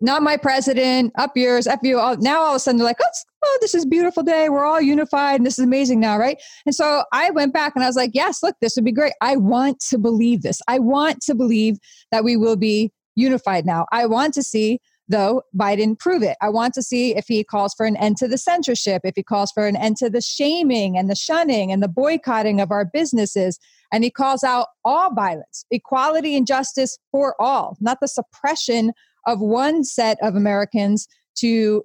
not 0.00 0.22
my 0.22 0.38
president, 0.38 1.12
up 1.18 1.36
yours, 1.36 1.66
up 1.66 1.80
you, 1.82 1.98
all, 1.98 2.16
now 2.16 2.40
all 2.40 2.52
of 2.52 2.56
a 2.56 2.58
sudden 2.58 2.78
they're 2.78 2.86
like, 2.86 2.96
oh, 3.02 3.08
oh, 3.44 3.58
this 3.60 3.74
is 3.74 3.84
beautiful 3.84 4.22
day. 4.22 4.48
We're 4.48 4.64
all 4.64 4.80
unified 4.80 5.36
and 5.36 5.46
this 5.46 5.58
is 5.58 5.64
amazing 5.64 6.00
now, 6.00 6.16
right? 6.16 6.40
And 6.64 6.74
so 6.74 7.04
I 7.12 7.30
went 7.30 7.52
back 7.52 7.74
and 7.76 7.84
I 7.84 7.86
was 7.86 7.96
like, 7.96 8.12
yes, 8.14 8.42
look, 8.42 8.56
this 8.62 8.74
would 8.76 8.86
be 8.86 8.92
great. 8.92 9.12
I 9.20 9.36
want 9.36 9.78
to 9.90 9.98
believe 9.98 10.40
this. 10.40 10.62
I 10.66 10.78
want 10.78 11.20
to 11.22 11.34
believe 11.34 11.76
that 12.10 12.24
we 12.24 12.38
will 12.38 12.56
be 12.56 12.90
unified 13.16 13.66
now. 13.66 13.84
I 13.92 14.06
want 14.06 14.32
to 14.34 14.42
see 14.42 14.80
though 15.08 15.42
Biden 15.56 15.98
prove 15.98 16.22
it. 16.22 16.36
I 16.40 16.48
want 16.48 16.74
to 16.74 16.82
see 16.82 17.14
if 17.16 17.26
he 17.28 17.44
calls 17.44 17.74
for 17.74 17.86
an 17.86 17.96
end 17.96 18.16
to 18.18 18.28
the 18.28 18.38
censorship, 18.38 19.02
if 19.04 19.14
he 19.16 19.22
calls 19.22 19.52
for 19.52 19.66
an 19.66 19.76
end 19.76 19.96
to 19.98 20.10
the 20.10 20.20
shaming 20.20 20.98
and 20.98 21.08
the 21.08 21.14
shunning 21.14 21.70
and 21.70 21.82
the 21.82 21.88
boycotting 21.88 22.60
of 22.60 22.70
our 22.70 22.84
businesses. 22.84 23.58
And 23.92 24.02
he 24.02 24.10
calls 24.10 24.42
out 24.42 24.68
all 24.84 25.14
violence, 25.14 25.64
equality 25.70 26.36
and 26.36 26.46
justice 26.46 26.98
for 27.12 27.40
all, 27.40 27.76
not 27.80 27.98
the 28.00 28.08
suppression 28.08 28.92
of 29.26 29.40
one 29.40 29.84
set 29.84 30.18
of 30.22 30.34
Americans 30.34 31.06
to 31.38 31.84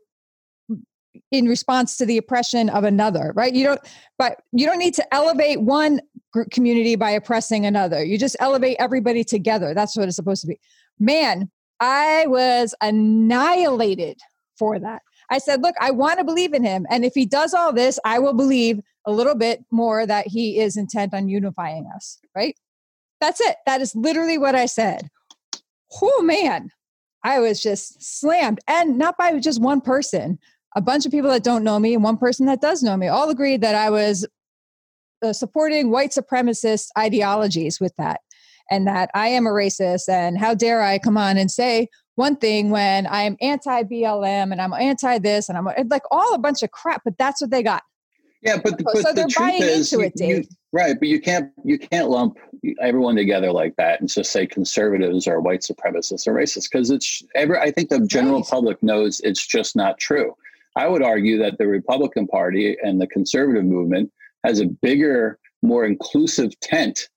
in 1.30 1.46
response 1.46 1.98
to 1.98 2.06
the 2.06 2.18
oppression 2.18 2.70
of 2.70 2.86
another 2.86 3.34
right 3.36 3.54
you 3.54 3.66
don't 3.66 3.82
but 4.18 4.42
you 4.54 4.66
don't 4.66 4.78
need 4.78 4.94
to 4.94 5.14
elevate 5.14 5.62
one 5.62 6.00
community 6.52 6.96
by 6.96 7.12
oppressing 7.12 7.66
another 7.66 8.02
you 8.02 8.18
just 8.18 8.38
elevate 8.40 8.78
everybody 8.80 9.22
together 9.22 9.74
that's 9.74 9.98
what 9.98 10.08
it's 10.08 10.16
supposed 10.16 10.42
to 10.42 10.48
be 10.48 10.58
man 11.00 11.52
I 11.82 12.28
was 12.28 12.76
annihilated 12.80 14.20
for 14.58 14.80
that. 14.80 15.02
I 15.32 15.40
said, 15.40 15.62
look, 15.62 15.76
I 15.82 15.92
want 15.92 16.20
to 16.20 16.26
believe 16.26 16.54
in 16.54 16.64
him. 16.64 16.86
And 16.90 17.04
if 17.04 17.14
he 17.16 17.26
does 17.26 17.54
all 17.54 17.74
this, 17.74 18.00
I 18.06 18.20
will 18.20 18.34
believe 18.34 18.80
a 19.06 19.12
little 19.12 19.34
bit 19.36 19.66
more 19.72 20.06
that 20.06 20.28
he 20.28 20.60
is 20.60 20.78
intent 20.78 21.14
on 21.14 21.28
unifying 21.28 21.90
us, 21.96 22.20
right? 22.36 22.56
That's 23.20 23.42
it. 23.42 23.56
That 23.66 23.82
is 23.82 23.96
literally 23.96 24.38
what 24.38 24.56
I 24.56 24.68
said. 24.68 25.10
Oh, 26.02 26.22
man. 26.22 26.70
I 27.24 27.40
was 27.40 27.62
just 27.62 28.02
slammed 28.20 28.60
and 28.68 28.98
not 28.98 29.18
by 29.18 29.38
just 29.40 29.62
one 29.62 29.82
person. 29.82 30.40
A 30.76 30.82
bunch 30.82 31.06
of 31.06 31.12
people 31.12 31.30
that 31.30 31.44
don't 31.44 31.64
know 31.64 31.80
me 31.80 31.94
and 31.94 32.04
one 32.04 32.18
person 32.18 32.46
that 32.46 32.62
does 32.62 32.82
know 32.82 32.98
me 32.98 33.08
all 33.08 33.30
agreed 33.30 33.62
that 33.62 33.76
I 33.76 33.90
was 33.90 34.28
uh, 35.24 35.34
supporting 35.34 35.92
white 35.92 36.12
supremacist 36.12 36.88
ideologies 36.98 37.80
with 37.80 37.94
that 37.98 38.22
and 38.72 38.88
that 38.88 39.12
I 39.14 39.28
am 39.28 39.46
a 39.46 39.52
racist. 39.52 40.10
And 40.10 40.40
how 40.40 40.56
dare 40.56 40.82
I 40.82 40.98
come 40.98 41.18
on 41.18 41.38
and 41.38 41.52
say 41.52 41.90
one 42.16 42.38
thing 42.38 42.72
when 42.72 43.06
I 43.06 43.24
am 43.24 43.38
anti 43.42 43.84
BLM 43.84 44.52
and 44.52 44.62
I'm 44.62 44.74
anti 44.74 45.20
this 45.20 45.50
and 45.50 45.58
I'm 45.58 45.68
like 45.90 46.04
all 46.10 46.34
a 46.34 46.40
bunch 46.40 46.64
of 46.64 46.72
crap, 46.72 47.02
but 47.04 47.18
that's 47.20 47.42
what 47.42 47.52
they 47.52 47.62
got. 47.62 47.84
Yeah, 48.42 48.58
but, 48.64 48.80
the, 48.80 48.84
but 48.84 48.98
so 48.98 49.14
the 49.14 49.28
truth 49.28 49.62
is, 49.62 49.92
you, 49.92 50.12
you, 50.16 50.44
right? 50.72 50.96
But 50.98 51.10
you 51.10 51.22
can't 51.22 51.52
you 51.64 51.78
can't 51.78 52.10
lump 52.10 52.38
everyone 52.82 53.16
together 53.16 53.52
like 53.52 53.76
that 53.76 54.00
and 54.00 54.10
just 54.10 54.32
say 54.32 54.48
conservatives 54.48 55.28
are 55.28 55.40
white 55.40 55.62
supremacists 55.62 56.26
or 56.26 56.34
racist 56.34 56.70
because 56.72 56.90
it's 56.90 57.22
every. 57.36 57.60
I 57.60 57.70
think 57.70 57.90
the 57.90 58.00
general 58.08 58.40
right. 58.40 58.50
public 58.50 58.82
knows 58.82 59.22
it's 59.24 59.46
just 59.46 59.76
not 59.76 60.00
true. 60.00 60.36
I 60.76 60.88
would 60.88 61.04
argue 61.04 61.38
that 61.38 61.60
the 61.60 61.68
Republican 61.68 62.26
Party 62.28 62.78
and 62.82 63.00
the 63.00 63.08
conservative 63.08 63.66
movement 63.66 64.12
has 64.44 64.60
a 64.60 64.66
bigger, 64.66 65.38
more 65.62 65.86
inclusive 65.86 66.60
tent 66.62 67.10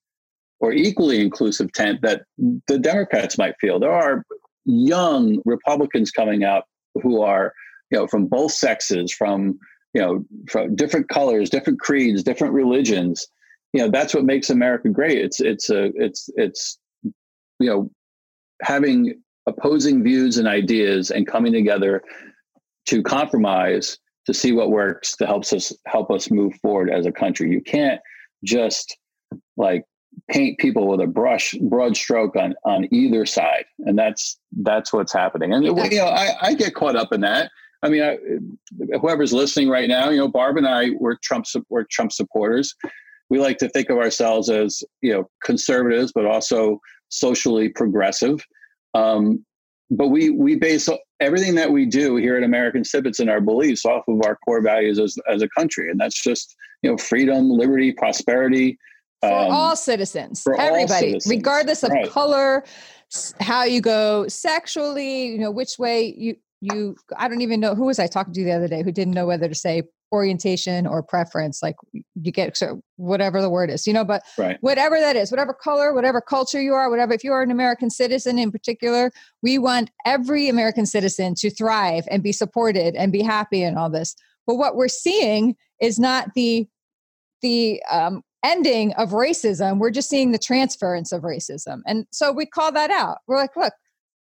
or 0.64 0.73
equally 0.73 1.21
inclusive 1.21 1.71
tent 1.75 2.00
that 2.00 2.23
the 2.68 2.78
Democrats 2.78 3.37
might 3.37 3.54
feel. 3.61 3.78
There 3.78 3.92
are 3.92 4.25
young 4.64 5.42
Republicans 5.44 6.11
coming 6.11 6.42
out 6.42 6.64
who 7.02 7.21
are, 7.21 7.52
you 7.90 7.99
know, 7.99 8.06
from 8.06 8.25
both 8.26 8.52
sexes, 8.52 9.12
from 9.12 9.59
you 9.92 10.00
know, 10.00 10.25
from 10.49 10.75
different 10.75 11.11
colors, 11.11 11.50
different 11.50 11.80
creeds, 11.80 12.23
different 12.23 12.54
religions. 12.54 13.26
You 13.75 13.83
know, 13.83 13.90
that's 13.90 14.14
what 14.14 14.25
makes 14.25 14.49
America 14.49 14.88
great. 14.88 15.18
It's 15.18 15.38
it's 15.38 15.68
a 15.68 15.92
it's 15.97 16.30
it's 16.37 16.78
you 17.61 17.68
know 17.68 17.90
having 18.62 19.21
opposing 19.47 20.02
views 20.02 20.38
and 20.38 20.49
ideas 20.49 21.11
and 21.11 21.26
coming 21.26 21.52
together 21.52 22.02
to 22.87 23.02
compromise 23.02 23.99
to 24.25 24.33
see 24.33 24.52
what 24.52 24.71
works 24.71 25.14
to 25.16 25.26
helps 25.26 25.52
us 25.52 25.75
help 25.87 26.11
us 26.11 26.30
move 26.30 26.54
forward 26.62 26.90
as 26.90 27.04
a 27.04 27.12
country. 27.12 27.50
You 27.50 27.61
can't 27.61 28.00
just 28.42 28.97
like 29.59 29.85
paint 30.30 30.59
people 30.59 30.87
with 30.88 31.00
a 31.00 31.06
brush 31.06 31.54
broad 31.61 31.97
stroke 31.97 32.37
on 32.37 32.54
on 32.64 32.88
either 32.92 33.26
side. 33.26 33.64
And 33.80 33.99
that's 33.99 34.38
that's 34.62 34.92
what's 34.92 35.12
happening. 35.12 35.52
And 35.52 35.64
you 35.64 35.75
know 35.75 36.06
i, 36.06 36.35
I 36.40 36.54
get 36.54 36.75
caught 36.75 36.97
up 36.97 37.12
in 37.12 37.21
that. 37.23 37.50
I 37.83 37.88
mean 37.88 38.02
I, 38.02 38.18
whoever's 38.99 39.33
listening 39.33 39.68
right 39.68 39.88
now 39.88 40.11
you 40.11 40.18
know 40.18 40.28
barb 40.28 40.56
and 40.56 40.66
i 40.66 40.90
we're 40.99 41.16
trump 41.23 41.47
we're 41.68 41.85
trump 41.90 42.12
supporters. 42.12 42.75
We 43.30 43.38
like 43.40 43.59
to 43.59 43.68
think 43.68 43.90
of 43.90 43.99
ourselves 43.99 44.50
as 44.50 44.83
you 45.02 45.12
know 45.12 45.28
conservatives 45.42 46.12
but 46.14 46.26
also 46.26 46.80
socially 47.09 47.68
progressive. 47.68 48.44
Um, 48.94 49.44
but 49.90 50.09
we 50.09 50.30
we 50.30 50.56
base 50.56 50.88
everything 51.21 51.54
that 51.54 51.71
we 51.71 51.87
do 51.87 52.16
here 52.16 52.37
at 52.37 52.42
American 52.42 52.85
Snippets 52.85 53.21
and 53.21 53.30
our 53.30 53.40
beliefs 53.40 53.85
off 53.85 54.04
of 54.09 54.21
our 54.25 54.37
core 54.44 54.62
values 54.62 54.99
as, 54.99 55.16
as 55.28 55.42
a 55.42 55.49
country, 55.49 55.90
and 55.90 56.00
that's 56.00 56.21
just 56.21 56.54
you 56.83 56.90
know 56.90 56.97
freedom, 56.97 57.50
liberty, 57.50 57.92
prosperity, 57.92 58.78
for 59.28 59.47
um, 59.47 59.52
all 59.52 59.76
citizens, 59.76 60.43
for 60.43 60.59
everybody, 60.61 60.93
all 60.93 60.99
citizens. 60.99 61.26
regardless 61.31 61.83
of 61.83 61.90
right. 61.90 62.11
color, 62.11 62.64
how 63.40 63.64
you 63.64 63.81
go 63.81 64.26
sexually, 64.28 65.26
you 65.26 65.38
know, 65.38 65.50
which 65.50 65.78
way 65.78 66.14
you 66.16 66.37
you 66.61 66.97
I 67.16 67.28
don't 67.28 67.43
even 67.43 67.61
know 67.61 67.75
who 67.75 67.85
was 67.85 67.99
I 67.99 68.07
talking 68.07 68.33
to 68.33 68.45
the 68.45 68.52
other 68.52 68.69
day 68.69 68.83
who 68.83 68.93
didn't 68.93 69.14
know 69.14 69.26
whether 69.26 69.49
to 69.49 69.54
say 69.54 69.83
orientation 70.12 70.87
or 70.87 71.02
preference 71.02 71.61
like 71.61 71.75
you 71.93 72.31
get 72.31 72.57
so 72.57 72.81
whatever 72.97 73.43
the 73.43 73.50
word 73.50 73.69
is 73.69 73.85
you 73.85 73.93
know 73.93 74.04
but 74.04 74.23
right. 74.38 74.59
whatever 74.61 75.00
that 75.00 75.16
is 75.16 75.31
whatever 75.31 75.52
color 75.52 75.93
whatever 75.93 76.21
culture 76.21 76.62
you 76.62 76.73
are 76.73 76.88
whatever 76.88 77.12
if 77.12 77.25
you 77.25 77.33
are 77.33 77.43
an 77.43 77.50
american 77.50 77.90
citizen 77.90 78.38
in 78.38 78.52
particular 78.52 79.11
we 79.43 79.59
want 79.59 79.90
every 80.07 80.49
american 80.49 80.87
citizen 80.87 81.35
to 81.35 81.50
thrive 81.50 82.04
and 82.12 82.23
be 82.23 82.31
supported 82.31 82.95
and 82.95 83.11
be 83.11 83.23
happy 83.23 83.64
and 83.64 83.76
all 83.76 83.90
this 83.90 84.14
but 84.47 84.54
what 84.54 84.76
we're 84.76 84.87
seeing 84.87 85.57
is 85.81 85.99
not 85.99 86.33
the 86.35 86.69
the 87.43 87.83
um, 87.90 88.23
ending 88.45 88.93
of 88.95 89.11
racism. 89.11 89.79
We're 89.79 89.91
just 89.91 90.09
seeing 90.09 90.33
the 90.33 90.39
transference 90.39 91.11
of 91.11 91.23
racism. 91.23 91.81
And 91.87 92.07
so 92.13 92.31
we 92.31 92.47
call 92.47 92.71
that 92.73 92.91
out. 92.91 93.19
We're 93.27 93.37
like, 93.37 93.57
look, 93.57 93.73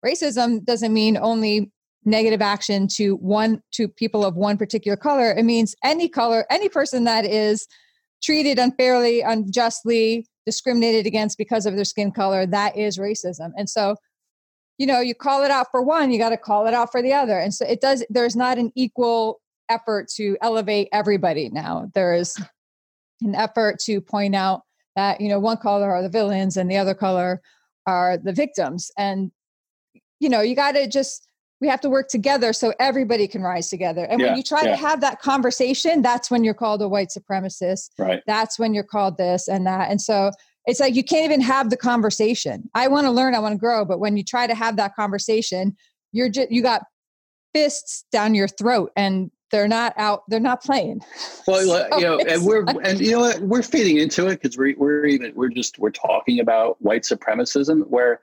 racism 0.05 0.65
doesn't 0.65 0.93
mean 0.93 1.17
only 1.17 1.73
negative 2.05 2.43
action 2.43 2.89
to 2.89 3.17
one 3.17 3.63
to 3.73 3.89
people 3.89 4.25
of 4.25 4.37
one 4.37 4.59
particular 4.59 4.97
color. 4.97 5.33
It 5.33 5.45
means 5.45 5.75
any 5.83 6.09
color, 6.09 6.45
any 6.51 6.69
person 6.69 7.05
that 7.05 7.25
is 7.25 7.67
treated 8.23 8.59
unfairly, 8.59 9.23
unjustly, 9.23 10.27
discriminated 10.47 11.07
against 11.07 11.39
because 11.39 11.67
of 11.67 11.75
their 11.75 11.85
skin 11.85 12.13
color, 12.13 12.47
that 12.47 12.77
is 12.77 12.99
racism. 12.99 13.51
And 13.57 13.69
so 13.69 13.97
you 14.79 14.87
know, 14.87 15.01
you 15.01 15.15
call 15.15 15.45
it 15.45 15.51
out 15.51 15.69
for 15.71 15.83
one, 15.83 16.11
you 16.11 16.19
got 16.19 16.31
to 16.31 16.37
call 16.37 16.67
it 16.67 16.75
out 16.75 16.91
for 16.91 17.03
the 17.03 17.13
other. 17.13 17.39
And 17.39 17.55
so 17.55 17.65
it 17.65 17.81
does, 17.81 18.05
there's 18.11 18.35
not 18.35 18.59
an 18.59 18.73
equal 18.75 19.41
effort 19.69 20.09
to 20.17 20.37
elevate 20.43 20.89
everybody 20.93 21.51
now. 21.51 21.91
There 21.95 22.15
is 22.15 22.37
an 23.25 23.35
effort 23.35 23.79
to 23.81 24.01
point 24.01 24.35
out 24.35 24.63
that 24.97 25.21
you 25.21 25.29
know 25.29 25.39
one 25.39 25.57
color 25.57 25.91
are 25.91 26.03
the 26.03 26.09
villains 26.09 26.57
and 26.57 26.71
the 26.71 26.77
other 26.77 26.95
color 26.95 27.41
are 27.87 28.17
the 28.17 28.33
victims. 28.33 28.91
And 28.99 29.31
you 30.21 30.29
know 30.29 30.41
you 30.41 30.55
got 30.55 30.73
to 30.73 30.87
just 30.87 31.29
we 31.61 31.69
have 31.69 31.81
to 31.81 31.89
work 31.89 32.09
together 32.09 32.53
so 32.53 32.75
everybody 32.81 33.29
can 33.29 33.43
rise 33.43 33.69
together. 33.69 34.05
And 34.05 34.21
yeah, 34.21 34.29
when 34.29 34.37
you 34.37 34.43
try 34.43 34.63
yeah. 34.63 34.71
to 34.71 34.77
have 34.77 35.01
that 35.01 35.21
conversation 35.21 36.03
that's 36.03 36.31
when 36.31 36.45
you're 36.45 36.55
called 36.55 36.83
a 36.83 36.89
white 36.89 37.09
supremacist. 37.09 37.91
Right. 37.99 38.23
That's 38.27 38.59
when 38.59 38.75
you're 38.75 38.85
called 38.85 39.17
this 39.17 39.49
and 39.49 39.67
that. 39.67 39.91
And 39.91 40.01
so 40.01 40.33
it's 40.67 40.81
like 40.81 40.95
you 40.95 41.05
can't 41.05 41.25
even 41.25 41.41
have 41.41 41.71
the 41.71 41.77
conversation. 41.77 42.69
I 42.75 42.89
want 42.89 43.07
to 43.07 43.11
learn 43.11 43.35
i 43.35 43.39
want 43.39 43.55
to 43.55 43.59
grow 43.59 43.85
but 43.85 44.01
when 44.01 44.17
you 44.17 44.25
try 44.25 44.47
to 44.47 44.55
have 44.55 44.77
that 44.77 44.95
conversation 44.95 45.77
you're 46.13 46.29
just 46.29 46.51
you 46.51 46.63
got 46.63 46.83
fists 47.55 48.05
down 48.13 48.35
your 48.35 48.49
throat 48.49 48.91
and 48.97 49.31
they're 49.53 49.69
not 49.69 49.95
out 49.97 50.25
they're 50.29 50.41
not 50.41 50.63
playing 50.65 51.01
well 51.47 51.65
so 51.65 51.99
you 51.99 52.05
know 52.05 52.19
and 52.19 52.45
we're 52.45 52.65
and 52.83 53.01
you 53.01 53.13
know 53.13 53.21
what 53.21 53.41
we're 53.43 53.63
feeding 53.63 53.99
into 53.99 54.27
it 54.27 54.43
because 54.43 54.59
we're, 54.59 54.75
we're 54.77 55.05
even 55.05 55.33
we're 55.37 55.49
just 55.49 55.79
we're 55.79 55.91
talking 55.91 56.41
about 56.41 56.81
white 56.83 57.03
supremacism 57.03 57.87
where 57.89 58.21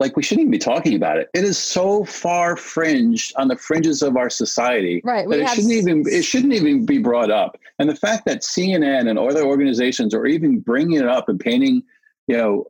like 0.00 0.16
we 0.16 0.22
shouldn't 0.22 0.42
even 0.42 0.52
be 0.52 0.58
talking 0.58 0.94
about 0.94 1.18
it. 1.18 1.28
It 1.34 1.44
is 1.44 1.58
so 1.58 2.04
far 2.04 2.56
fringed 2.56 3.32
on 3.36 3.48
the 3.48 3.56
fringes 3.56 4.00
of 4.02 4.16
our 4.16 4.30
society 4.30 5.00
right. 5.04 5.28
that 5.28 5.40
it 5.40 5.48
shouldn't 5.50 5.72
even 5.72 6.04
it 6.06 6.22
shouldn't 6.22 6.52
even 6.52 6.86
be 6.86 6.98
brought 6.98 7.30
up. 7.30 7.58
And 7.78 7.88
the 7.88 7.96
fact 7.96 8.24
that 8.26 8.42
CNN 8.42 9.08
and 9.08 9.18
other 9.18 9.42
organizations 9.42 10.14
are 10.14 10.26
even 10.26 10.60
bringing 10.60 11.00
it 11.00 11.08
up 11.08 11.28
and 11.28 11.40
painting, 11.40 11.82
you 12.28 12.36
know, 12.36 12.66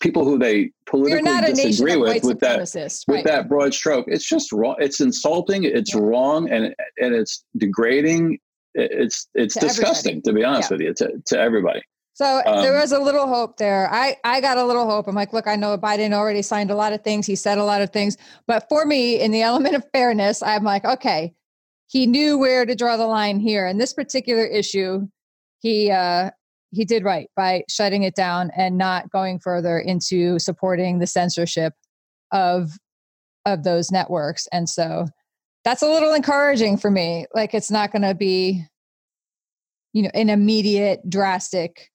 people 0.00 0.24
who 0.24 0.38
they 0.38 0.70
politically 0.86 1.22
disagree 1.52 1.96
with 1.96 2.22
with 2.22 2.38
that 2.40 2.58
right. 2.58 3.04
with 3.08 3.24
that 3.24 3.48
broad 3.48 3.74
stroke, 3.74 4.06
it's 4.06 4.26
just 4.26 4.52
wrong. 4.52 4.76
It's 4.78 5.00
insulting. 5.00 5.64
It's 5.64 5.92
yeah. 5.92 6.00
wrong, 6.00 6.48
and 6.48 6.74
and 6.98 7.14
it's 7.14 7.44
degrading. 7.56 8.38
It's 8.74 9.28
it's 9.34 9.54
to 9.54 9.60
disgusting, 9.60 10.18
everybody. 10.18 10.30
to 10.30 10.32
be 10.32 10.44
honest 10.44 10.70
yeah. 10.70 10.74
with 10.74 10.86
you, 10.86 10.94
to 10.94 11.22
to 11.26 11.38
everybody. 11.38 11.82
So 12.14 12.42
um, 12.46 12.62
there 12.62 12.74
was 12.74 12.92
a 12.92 12.98
little 13.00 13.26
hope 13.26 13.56
there. 13.56 13.92
I, 13.92 14.16
I 14.22 14.40
got 14.40 14.56
a 14.56 14.64
little 14.64 14.88
hope. 14.88 15.08
I'm 15.08 15.16
like, 15.16 15.32
look, 15.32 15.48
I 15.48 15.56
know 15.56 15.76
Biden 15.76 16.12
already 16.12 16.42
signed 16.42 16.70
a 16.70 16.76
lot 16.76 16.92
of 16.92 17.02
things. 17.02 17.26
He 17.26 17.34
said 17.34 17.58
a 17.58 17.64
lot 17.64 17.82
of 17.82 17.90
things. 17.90 18.16
But 18.46 18.66
for 18.68 18.86
me, 18.86 19.20
in 19.20 19.32
the 19.32 19.42
element 19.42 19.74
of 19.74 19.84
fairness, 19.92 20.40
I'm 20.40 20.62
like, 20.62 20.84
okay, 20.84 21.34
he 21.88 22.06
knew 22.06 22.38
where 22.38 22.64
to 22.64 22.76
draw 22.76 22.96
the 22.96 23.06
line 23.06 23.40
here. 23.40 23.66
And 23.66 23.80
this 23.80 23.92
particular 23.92 24.44
issue, 24.44 25.08
he 25.58 25.90
uh, 25.90 26.30
he 26.70 26.84
did 26.84 27.02
right 27.02 27.28
by 27.34 27.64
shutting 27.68 28.04
it 28.04 28.14
down 28.14 28.52
and 28.56 28.78
not 28.78 29.10
going 29.10 29.40
further 29.40 29.78
into 29.78 30.38
supporting 30.38 31.00
the 31.00 31.06
censorship 31.08 31.72
of 32.30 32.70
of 33.44 33.64
those 33.64 33.90
networks. 33.90 34.46
And 34.52 34.68
so 34.68 35.06
that's 35.64 35.82
a 35.82 35.88
little 35.88 36.14
encouraging 36.14 36.76
for 36.76 36.90
me. 36.90 37.26
Like 37.34 37.54
it's 37.54 37.70
not 37.70 37.92
going 37.92 38.02
to 38.02 38.14
be, 38.14 38.64
you 39.92 40.02
know, 40.02 40.10
an 40.14 40.30
immediate 40.30 41.08
drastic 41.08 41.90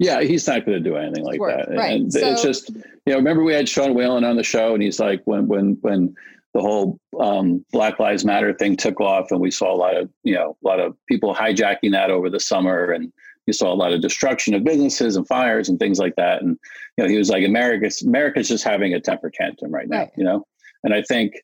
yeah, 0.00 0.22
he's 0.22 0.46
not 0.48 0.64
going 0.64 0.82
to 0.82 0.90
do 0.90 0.96
anything 0.96 1.24
like 1.24 1.38
that. 1.40 1.68
Right. 1.76 2.00
And 2.00 2.10
so, 2.10 2.20
it's 2.20 2.42
just, 2.42 2.70
you 2.70 2.82
know, 3.12 3.16
remember 3.16 3.44
we 3.44 3.52
had 3.52 3.68
Sean 3.68 3.92
Whalen 3.94 4.24
on 4.24 4.36
the 4.36 4.42
show, 4.42 4.72
and 4.72 4.82
he's 4.82 4.98
like, 4.98 5.20
when 5.26 5.46
when 5.46 5.76
when 5.82 6.14
the 6.54 6.62
whole 6.62 6.98
um, 7.20 7.64
Black 7.70 8.00
Lives 8.00 8.24
Matter 8.24 8.54
thing 8.54 8.78
took 8.78 8.98
off, 8.98 9.30
and 9.30 9.40
we 9.40 9.50
saw 9.50 9.70
a 9.70 9.76
lot 9.76 9.98
of 9.98 10.08
you 10.24 10.34
know 10.34 10.56
a 10.64 10.66
lot 10.66 10.80
of 10.80 10.96
people 11.06 11.34
hijacking 11.34 11.92
that 11.92 12.10
over 12.10 12.30
the 12.30 12.40
summer, 12.40 12.90
and 12.90 13.12
you 13.46 13.52
saw 13.52 13.70
a 13.70 13.76
lot 13.76 13.92
of 13.92 14.00
destruction 14.00 14.54
of 14.54 14.64
businesses 14.64 15.16
and 15.16 15.28
fires 15.28 15.68
and 15.68 15.78
things 15.78 15.98
like 15.98 16.16
that. 16.16 16.40
And 16.40 16.58
you 16.96 17.04
know, 17.04 17.10
he 17.10 17.18
was 17.18 17.28
like, 17.28 17.44
America's 17.44 18.00
America's 18.00 18.48
just 18.48 18.64
having 18.64 18.94
a 18.94 19.00
temper 19.00 19.28
tantrum 19.28 19.70
right 19.70 19.86
now, 19.86 19.98
right. 19.98 20.10
you 20.16 20.24
know. 20.24 20.46
And 20.82 20.94
I 20.94 21.02
think, 21.02 21.34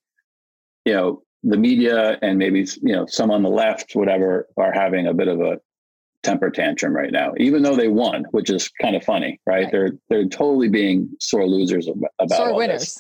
you 0.86 0.94
know, 0.94 1.22
the 1.46 1.56
media 1.56 2.18
and 2.22 2.38
maybe 2.38 2.66
you 2.82 2.94
know 2.94 3.06
some 3.06 3.30
on 3.30 3.42
the 3.42 3.48
left, 3.48 3.94
whatever, 3.94 4.48
are 4.56 4.72
having 4.72 5.06
a 5.06 5.14
bit 5.14 5.28
of 5.28 5.40
a 5.40 5.60
temper 6.22 6.50
tantrum 6.50 6.94
right 6.94 7.12
now, 7.12 7.32
even 7.38 7.62
though 7.62 7.76
they 7.76 7.88
won, 7.88 8.24
which 8.32 8.50
is 8.50 8.68
kind 8.82 8.96
of 8.96 9.04
funny, 9.04 9.40
right? 9.46 9.64
right. 9.64 9.72
They're 9.72 9.92
they're 10.08 10.28
totally 10.28 10.68
being 10.68 11.08
sore 11.20 11.46
losers 11.46 11.88
about 11.88 12.36
sore 12.36 12.54
winners. 12.54 12.80
This. 12.80 12.98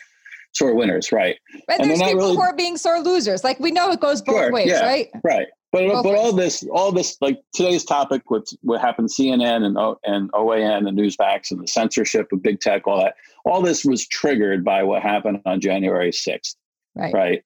Sore 0.52 0.74
winners, 0.74 1.12
right? 1.12 1.36
But 1.66 1.80
and 1.80 1.90
there's 1.90 2.00
people 2.00 2.16
really... 2.18 2.36
who 2.36 2.40
are 2.40 2.56
being 2.56 2.78
sore 2.78 3.00
losers. 3.00 3.44
Like 3.44 3.60
we 3.60 3.72
know 3.72 3.90
it 3.90 4.00
goes 4.00 4.22
both 4.22 4.36
sure, 4.36 4.52
ways, 4.52 4.68
yeah, 4.68 4.86
right? 4.86 5.10
Right. 5.22 5.48
But 5.72 5.88
both 5.88 6.04
but 6.04 6.12
ways. 6.12 6.18
all 6.18 6.32
this, 6.32 6.66
all 6.72 6.92
this, 6.92 7.18
like 7.20 7.42
today's 7.52 7.84
topic, 7.84 8.30
with 8.30 8.48
what 8.62 8.80
happened, 8.80 9.10
CNN 9.10 9.66
and 9.66 9.76
o, 9.76 9.98
and 10.04 10.32
OAN 10.32 10.88
and 10.88 10.96
Newsmax 10.96 11.50
and 11.50 11.60
the 11.60 11.66
censorship 11.66 12.28
of 12.32 12.42
big 12.42 12.60
tech, 12.60 12.86
all 12.86 13.00
that, 13.00 13.16
all 13.44 13.60
this 13.60 13.84
was 13.84 14.06
triggered 14.06 14.64
by 14.64 14.82
what 14.82 15.02
happened 15.02 15.42
on 15.44 15.60
January 15.60 16.12
sixth, 16.12 16.56
right? 16.94 17.12
Right. 17.12 17.44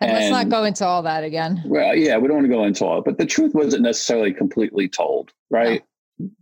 And, 0.00 0.10
and, 0.10 0.20
let's 0.20 0.30
not 0.30 0.48
go 0.48 0.64
into 0.64 0.86
all 0.86 1.02
that 1.02 1.24
again. 1.24 1.62
Well, 1.66 1.94
yeah, 1.94 2.18
we 2.18 2.28
don't 2.28 2.36
want 2.36 2.46
to 2.46 2.54
go 2.54 2.64
into 2.64 2.84
all 2.84 2.98
it, 2.98 3.04
but 3.04 3.18
the 3.18 3.26
truth 3.26 3.54
wasn't 3.54 3.82
necessarily 3.82 4.32
completely 4.32 4.88
told, 4.88 5.32
right? 5.50 5.80
No. 5.80 5.84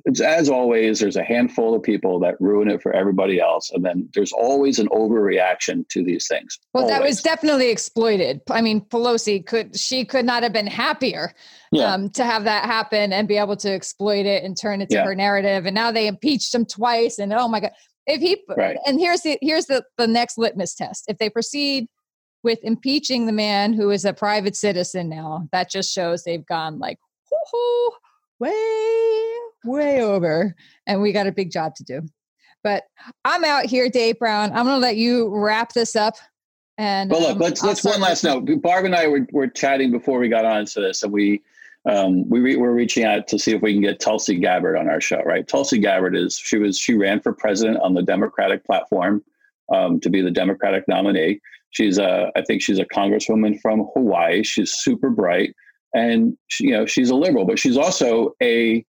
It's 0.06 0.20
as 0.20 0.48
always, 0.48 1.00
there's 1.00 1.16
a 1.16 1.22
handful 1.22 1.74
of 1.74 1.82
people 1.82 2.18
that 2.20 2.40
ruin 2.40 2.70
it 2.70 2.80
for 2.80 2.94
everybody 2.94 3.40
else. 3.40 3.70
And 3.70 3.84
then 3.84 4.08
there's 4.14 4.32
always 4.32 4.78
an 4.78 4.88
overreaction 4.88 5.86
to 5.90 6.02
these 6.02 6.26
things. 6.28 6.58
Well, 6.72 6.84
always. 6.84 6.98
that 6.98 7.04
was 7.04 7.22
definitely 7.22 7.68
exploited. 7.68 8.40
I 8.50 8.62
mean, 8.62 8.80
Pelosi 8.80 9.44
could, 9.44 9.78
she 9.78 10.06
could 10.06 10.24
not 10.24 10.42
have 10.42 10.52
been 10.52 10.66
happier 10.66 11.34
yeah. 11.72 11.92
um, 11.92 12.08
to 12.10 12.24
have 12.24 12.44
that 12.44 12.64
happen 12.64 13.12
and 13.12 13.28
be 13.28 13.36
able 13.36 13.56
to 13.56 13.70
exploit 13.70 14.24
it 14.24 14.44
and 14.44 14.56
turn 14.58 14.80
it 14.80 14.88
to 14.90 14.96
yeah. 14.96 15.04
her 15.04 15.14
narrative. 15.14 15.66
And 15.66 15.74
now 15.74 15.92
they 15.92 16.06
impeached 16.06 16.54
him 16.54 16.64
twice. 16.64 17.18
And 17.18 17.32
oh 17.34 17.48
my 17.48 17.60
God. 17.60 17.72
If 18.06 18.20
he, 18.20 18.42
right. 18.56 18.78
and 18.86 18.98
here's 19.00 19.22
the, 19.22 19.36
here's 19.42 19.66
the, 19.66 19.84
the 19.98 20.06
next 20.06 20.38
litmus 20.38 20.74
test. 20.74 21.04
If 21.08 21.18
they 21.18 21.28
proceed 21.28 21.88
with 22.46 22.60
impeaching 22.62 23.26
the 23.26 23.32
man 23.32 23.74
who 23.74 23.90
is 23.90 24.04
a 24.04 24.14
private 24.14 24.56
citizen 24.56 25.08
now. 25.08 25.48
That 25.50 25.68
just 25.68 25.92
shows 25.92 26.22
they've 26.22 26.46
gone 26.46 26.78
like 26.78 26.98
way, 28.38 29.34
way 29.64 30.00
over. 30.00 30.54
And 30.86 31.02
we 31.02 31.12
got 31.12 31.26
a 31.26 31.32
big 31.32 31.50
job 31.50 31.74
to 31.74 31.84
do. 31.84 32.02
But 32.62 32.84
I'm 33.24 33.44
out 33.44 33.66
here, 33.66 33.90
Dave 33.90 34.18
Brown. 34.20 34.50
I'm 34.52 34.64
going 34.64 34.76
to 34.76 34.86
let 34.86 34.96
you 34.96 35.28
wrap 35.28 35.72
this 35.72 35.96
up. 35.96 36.14
And 36.78 37.10
well, 37.10 37.20
look, 37.20 37.32
um, 37.32 37.38
let's 37.38 37.62
let's 37.62 37.82
one 37.82 38.00
last 38.00 38.22
note. 38.22 38.48
Barb 38.62 38.84
and 38.84 38.94
I 38.94 39.08
were, 39.08 39.26
were 39.32 39.48
chatting 39.48 39.90
before 39.90 40.18
we 40.18 40.28
got 40.28 40.44
on 40.44 40.66
to 40.66 40.80
this, 40.80 41.02
and 41.02 41.10
we 41.12 41.42
um, 41.86 42.28
we 42.28 42.38
re- 42.38 42.56
were 42.56 42.74
reaching 42.74 43.04
out 43.04 43.26
to 43.28 43.38
see 43.38 43.52
if 43.52 43.62
we 43.62 43.72
can 43.72 43.80
get 43.80 43.98
Tulsi 43.98 44.36
Gabbard 44.36 44.76
on 44.76 44.88
our 44.88 45.00
show. 45.00 45.22
Right, 45.24 45.48
Tulsi 45.48 45.78
Gabbard 45.78 46.14
is 46.14 46.38
she 46.38 46.58
was 46.58 46.78
she 46.78 46.92
ran 46.92 47.20
for 47.20 47.32
president 47.32 47.78
on 47.78 47.94
the 47.94 48.02
Democratic 48.02 48.62
platform 48.66 49.24
um, 49.72 50.00
to 50.00 50.10
be 50.10 50.20
the 50.20 50.30
Democratic 50.30 50.86
nominee. 50.86 51.40
She's 51.76 51.98
a, 51.98 52.32
I 52.34 52.40
think 52.40 52.62
she's 52.62 52.78
a 52.78 52.86
congresswoman 52.86 53.60
from 53.60 53.86
Hawaii. 53.94 54.42
She's 54.42 54.72
super 54.72 55.10
bright, 55.10 55.52
and 55.94 56.34
she, 56.48 56.68
you 56.68 56.70
know 56.70 56.86
she's 56.86 57.10
a 57.10 57.14
liberal, 57.14 57.44
but 57.44 57.58
she's 57.58 57.76
also 57.76 58.32
a 58.42 58.82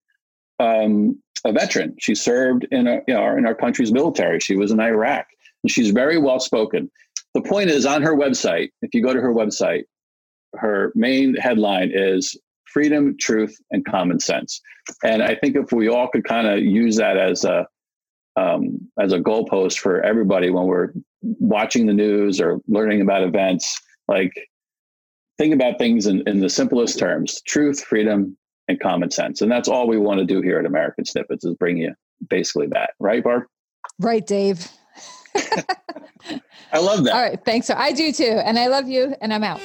um, 0.58 1.18
a 1.46 1.52
veteran. 1.52 1.96
She 1.98 2.14
served 2.14 2.66
in 2.70 2.86
a, 2.86 3.00
you 3.08 3.14
know, 3.14 3.36
in 3.38 3.46
our 3.46 3.54
country's 3.54 3.90
military. 3.90 4.38
She 4.40 4.54
was 4.54 4.70
in 4.70 4.80
Iraq, 4.80 5.26
and 5.62 5.70
she's 5.70 5.92
very 5.92 6.18
well 6.18 6.38
spoken. 6.38 6.90
The 7.32 7.40
point 7.40 7.70
is, 7.70 7.86
on 7.86 8.02
her 8.02 8.14
website, 8.14 8.68
if 8.82 8.92
you 8.92 9.02
go 9.02 9.14
to 9.14 9.20
her 9.20 9.32
website, 9.32 9.84
her 10.56 10.92
main 10.94 11.34
headline 11.36 11.90
is 11.90 12.38
freedom, 12.70 13.16
truth, 13.18 13.56
and 13.70 13.82
common 13.86 14.20
sense. 14.20 14.60
And 15.02 15.22
I 15.22 15.36
think 15.36 15.56
if 15.56 15.72
we 15.72 15.88
all 15.88 16.08
could 16.08 16.24
kind 16.24 16.46
of 16.46 16.58
use 16.58 16.96
that 16.96 17.16
as 17.16 17.46
a 17.46 17.66
um, 18.36 18.78
as 19.00 19.12
a 19.12 19.20
goalpost 19.20 19.78
for 19.78 20.02
everybody 20.02 20.50
when 20.50 20.64
we're 20.64 20.88
watching 21.22 21.86
the 21.86 21.92
news 21.92 22.40
or 22.40 22.60
learning 22.66 23.00
about 23.00 23.22
events. 23.22 23.80
Like, 24.08 24.32
think 25.38 25.54
about 25.54 25.78
things 25.78 26.06
in, 26.06 26.26
in 26.28 26.40
the 26.40 26.48
simplest 26.48 26.98
terms 26.98 27.40
truth, 27.42 27.82
freedom, 27.84 28.36
and 28.68 28.80
common 28.80 29.10
sense. 29.10 29.40
And 29.40 29.50
that's 29.50 29.68
all 29.68 29.86
we 29.86 29.98
want 29.98 30.20
to 30.20 30.26
do 30.26 30.40
here 30.40 30.58
at 30.58 30.66
American 30.66 31.04
Snippets 31.04 31.44
is 31.44 31.54
bring 31.54 31.76
you 31.76 31.94
basically 32.28 32.66
that. 32.68 32.90
Right, 32.98 33.22
Barb? 33.22 33.44
Right, 34.00 34.26
Dave. 34.26 34.68
I 36.72 36.78
love 36.78 37.04
that. 37.04 37.14
All 37.14 37.22
right. 37.22 37.38
Thanks. 37.44 37.66
So 37.66 37.74
I 37.76 37.92
do 37.92 38.12
too. 38.12 38.24
And 38.24 38.58
I 38.58 38.68
love 38.68 38.88
you. 38.88 39.14
And 39.20 39.32
I'm 39.32 39.44
out. 39.44 39.60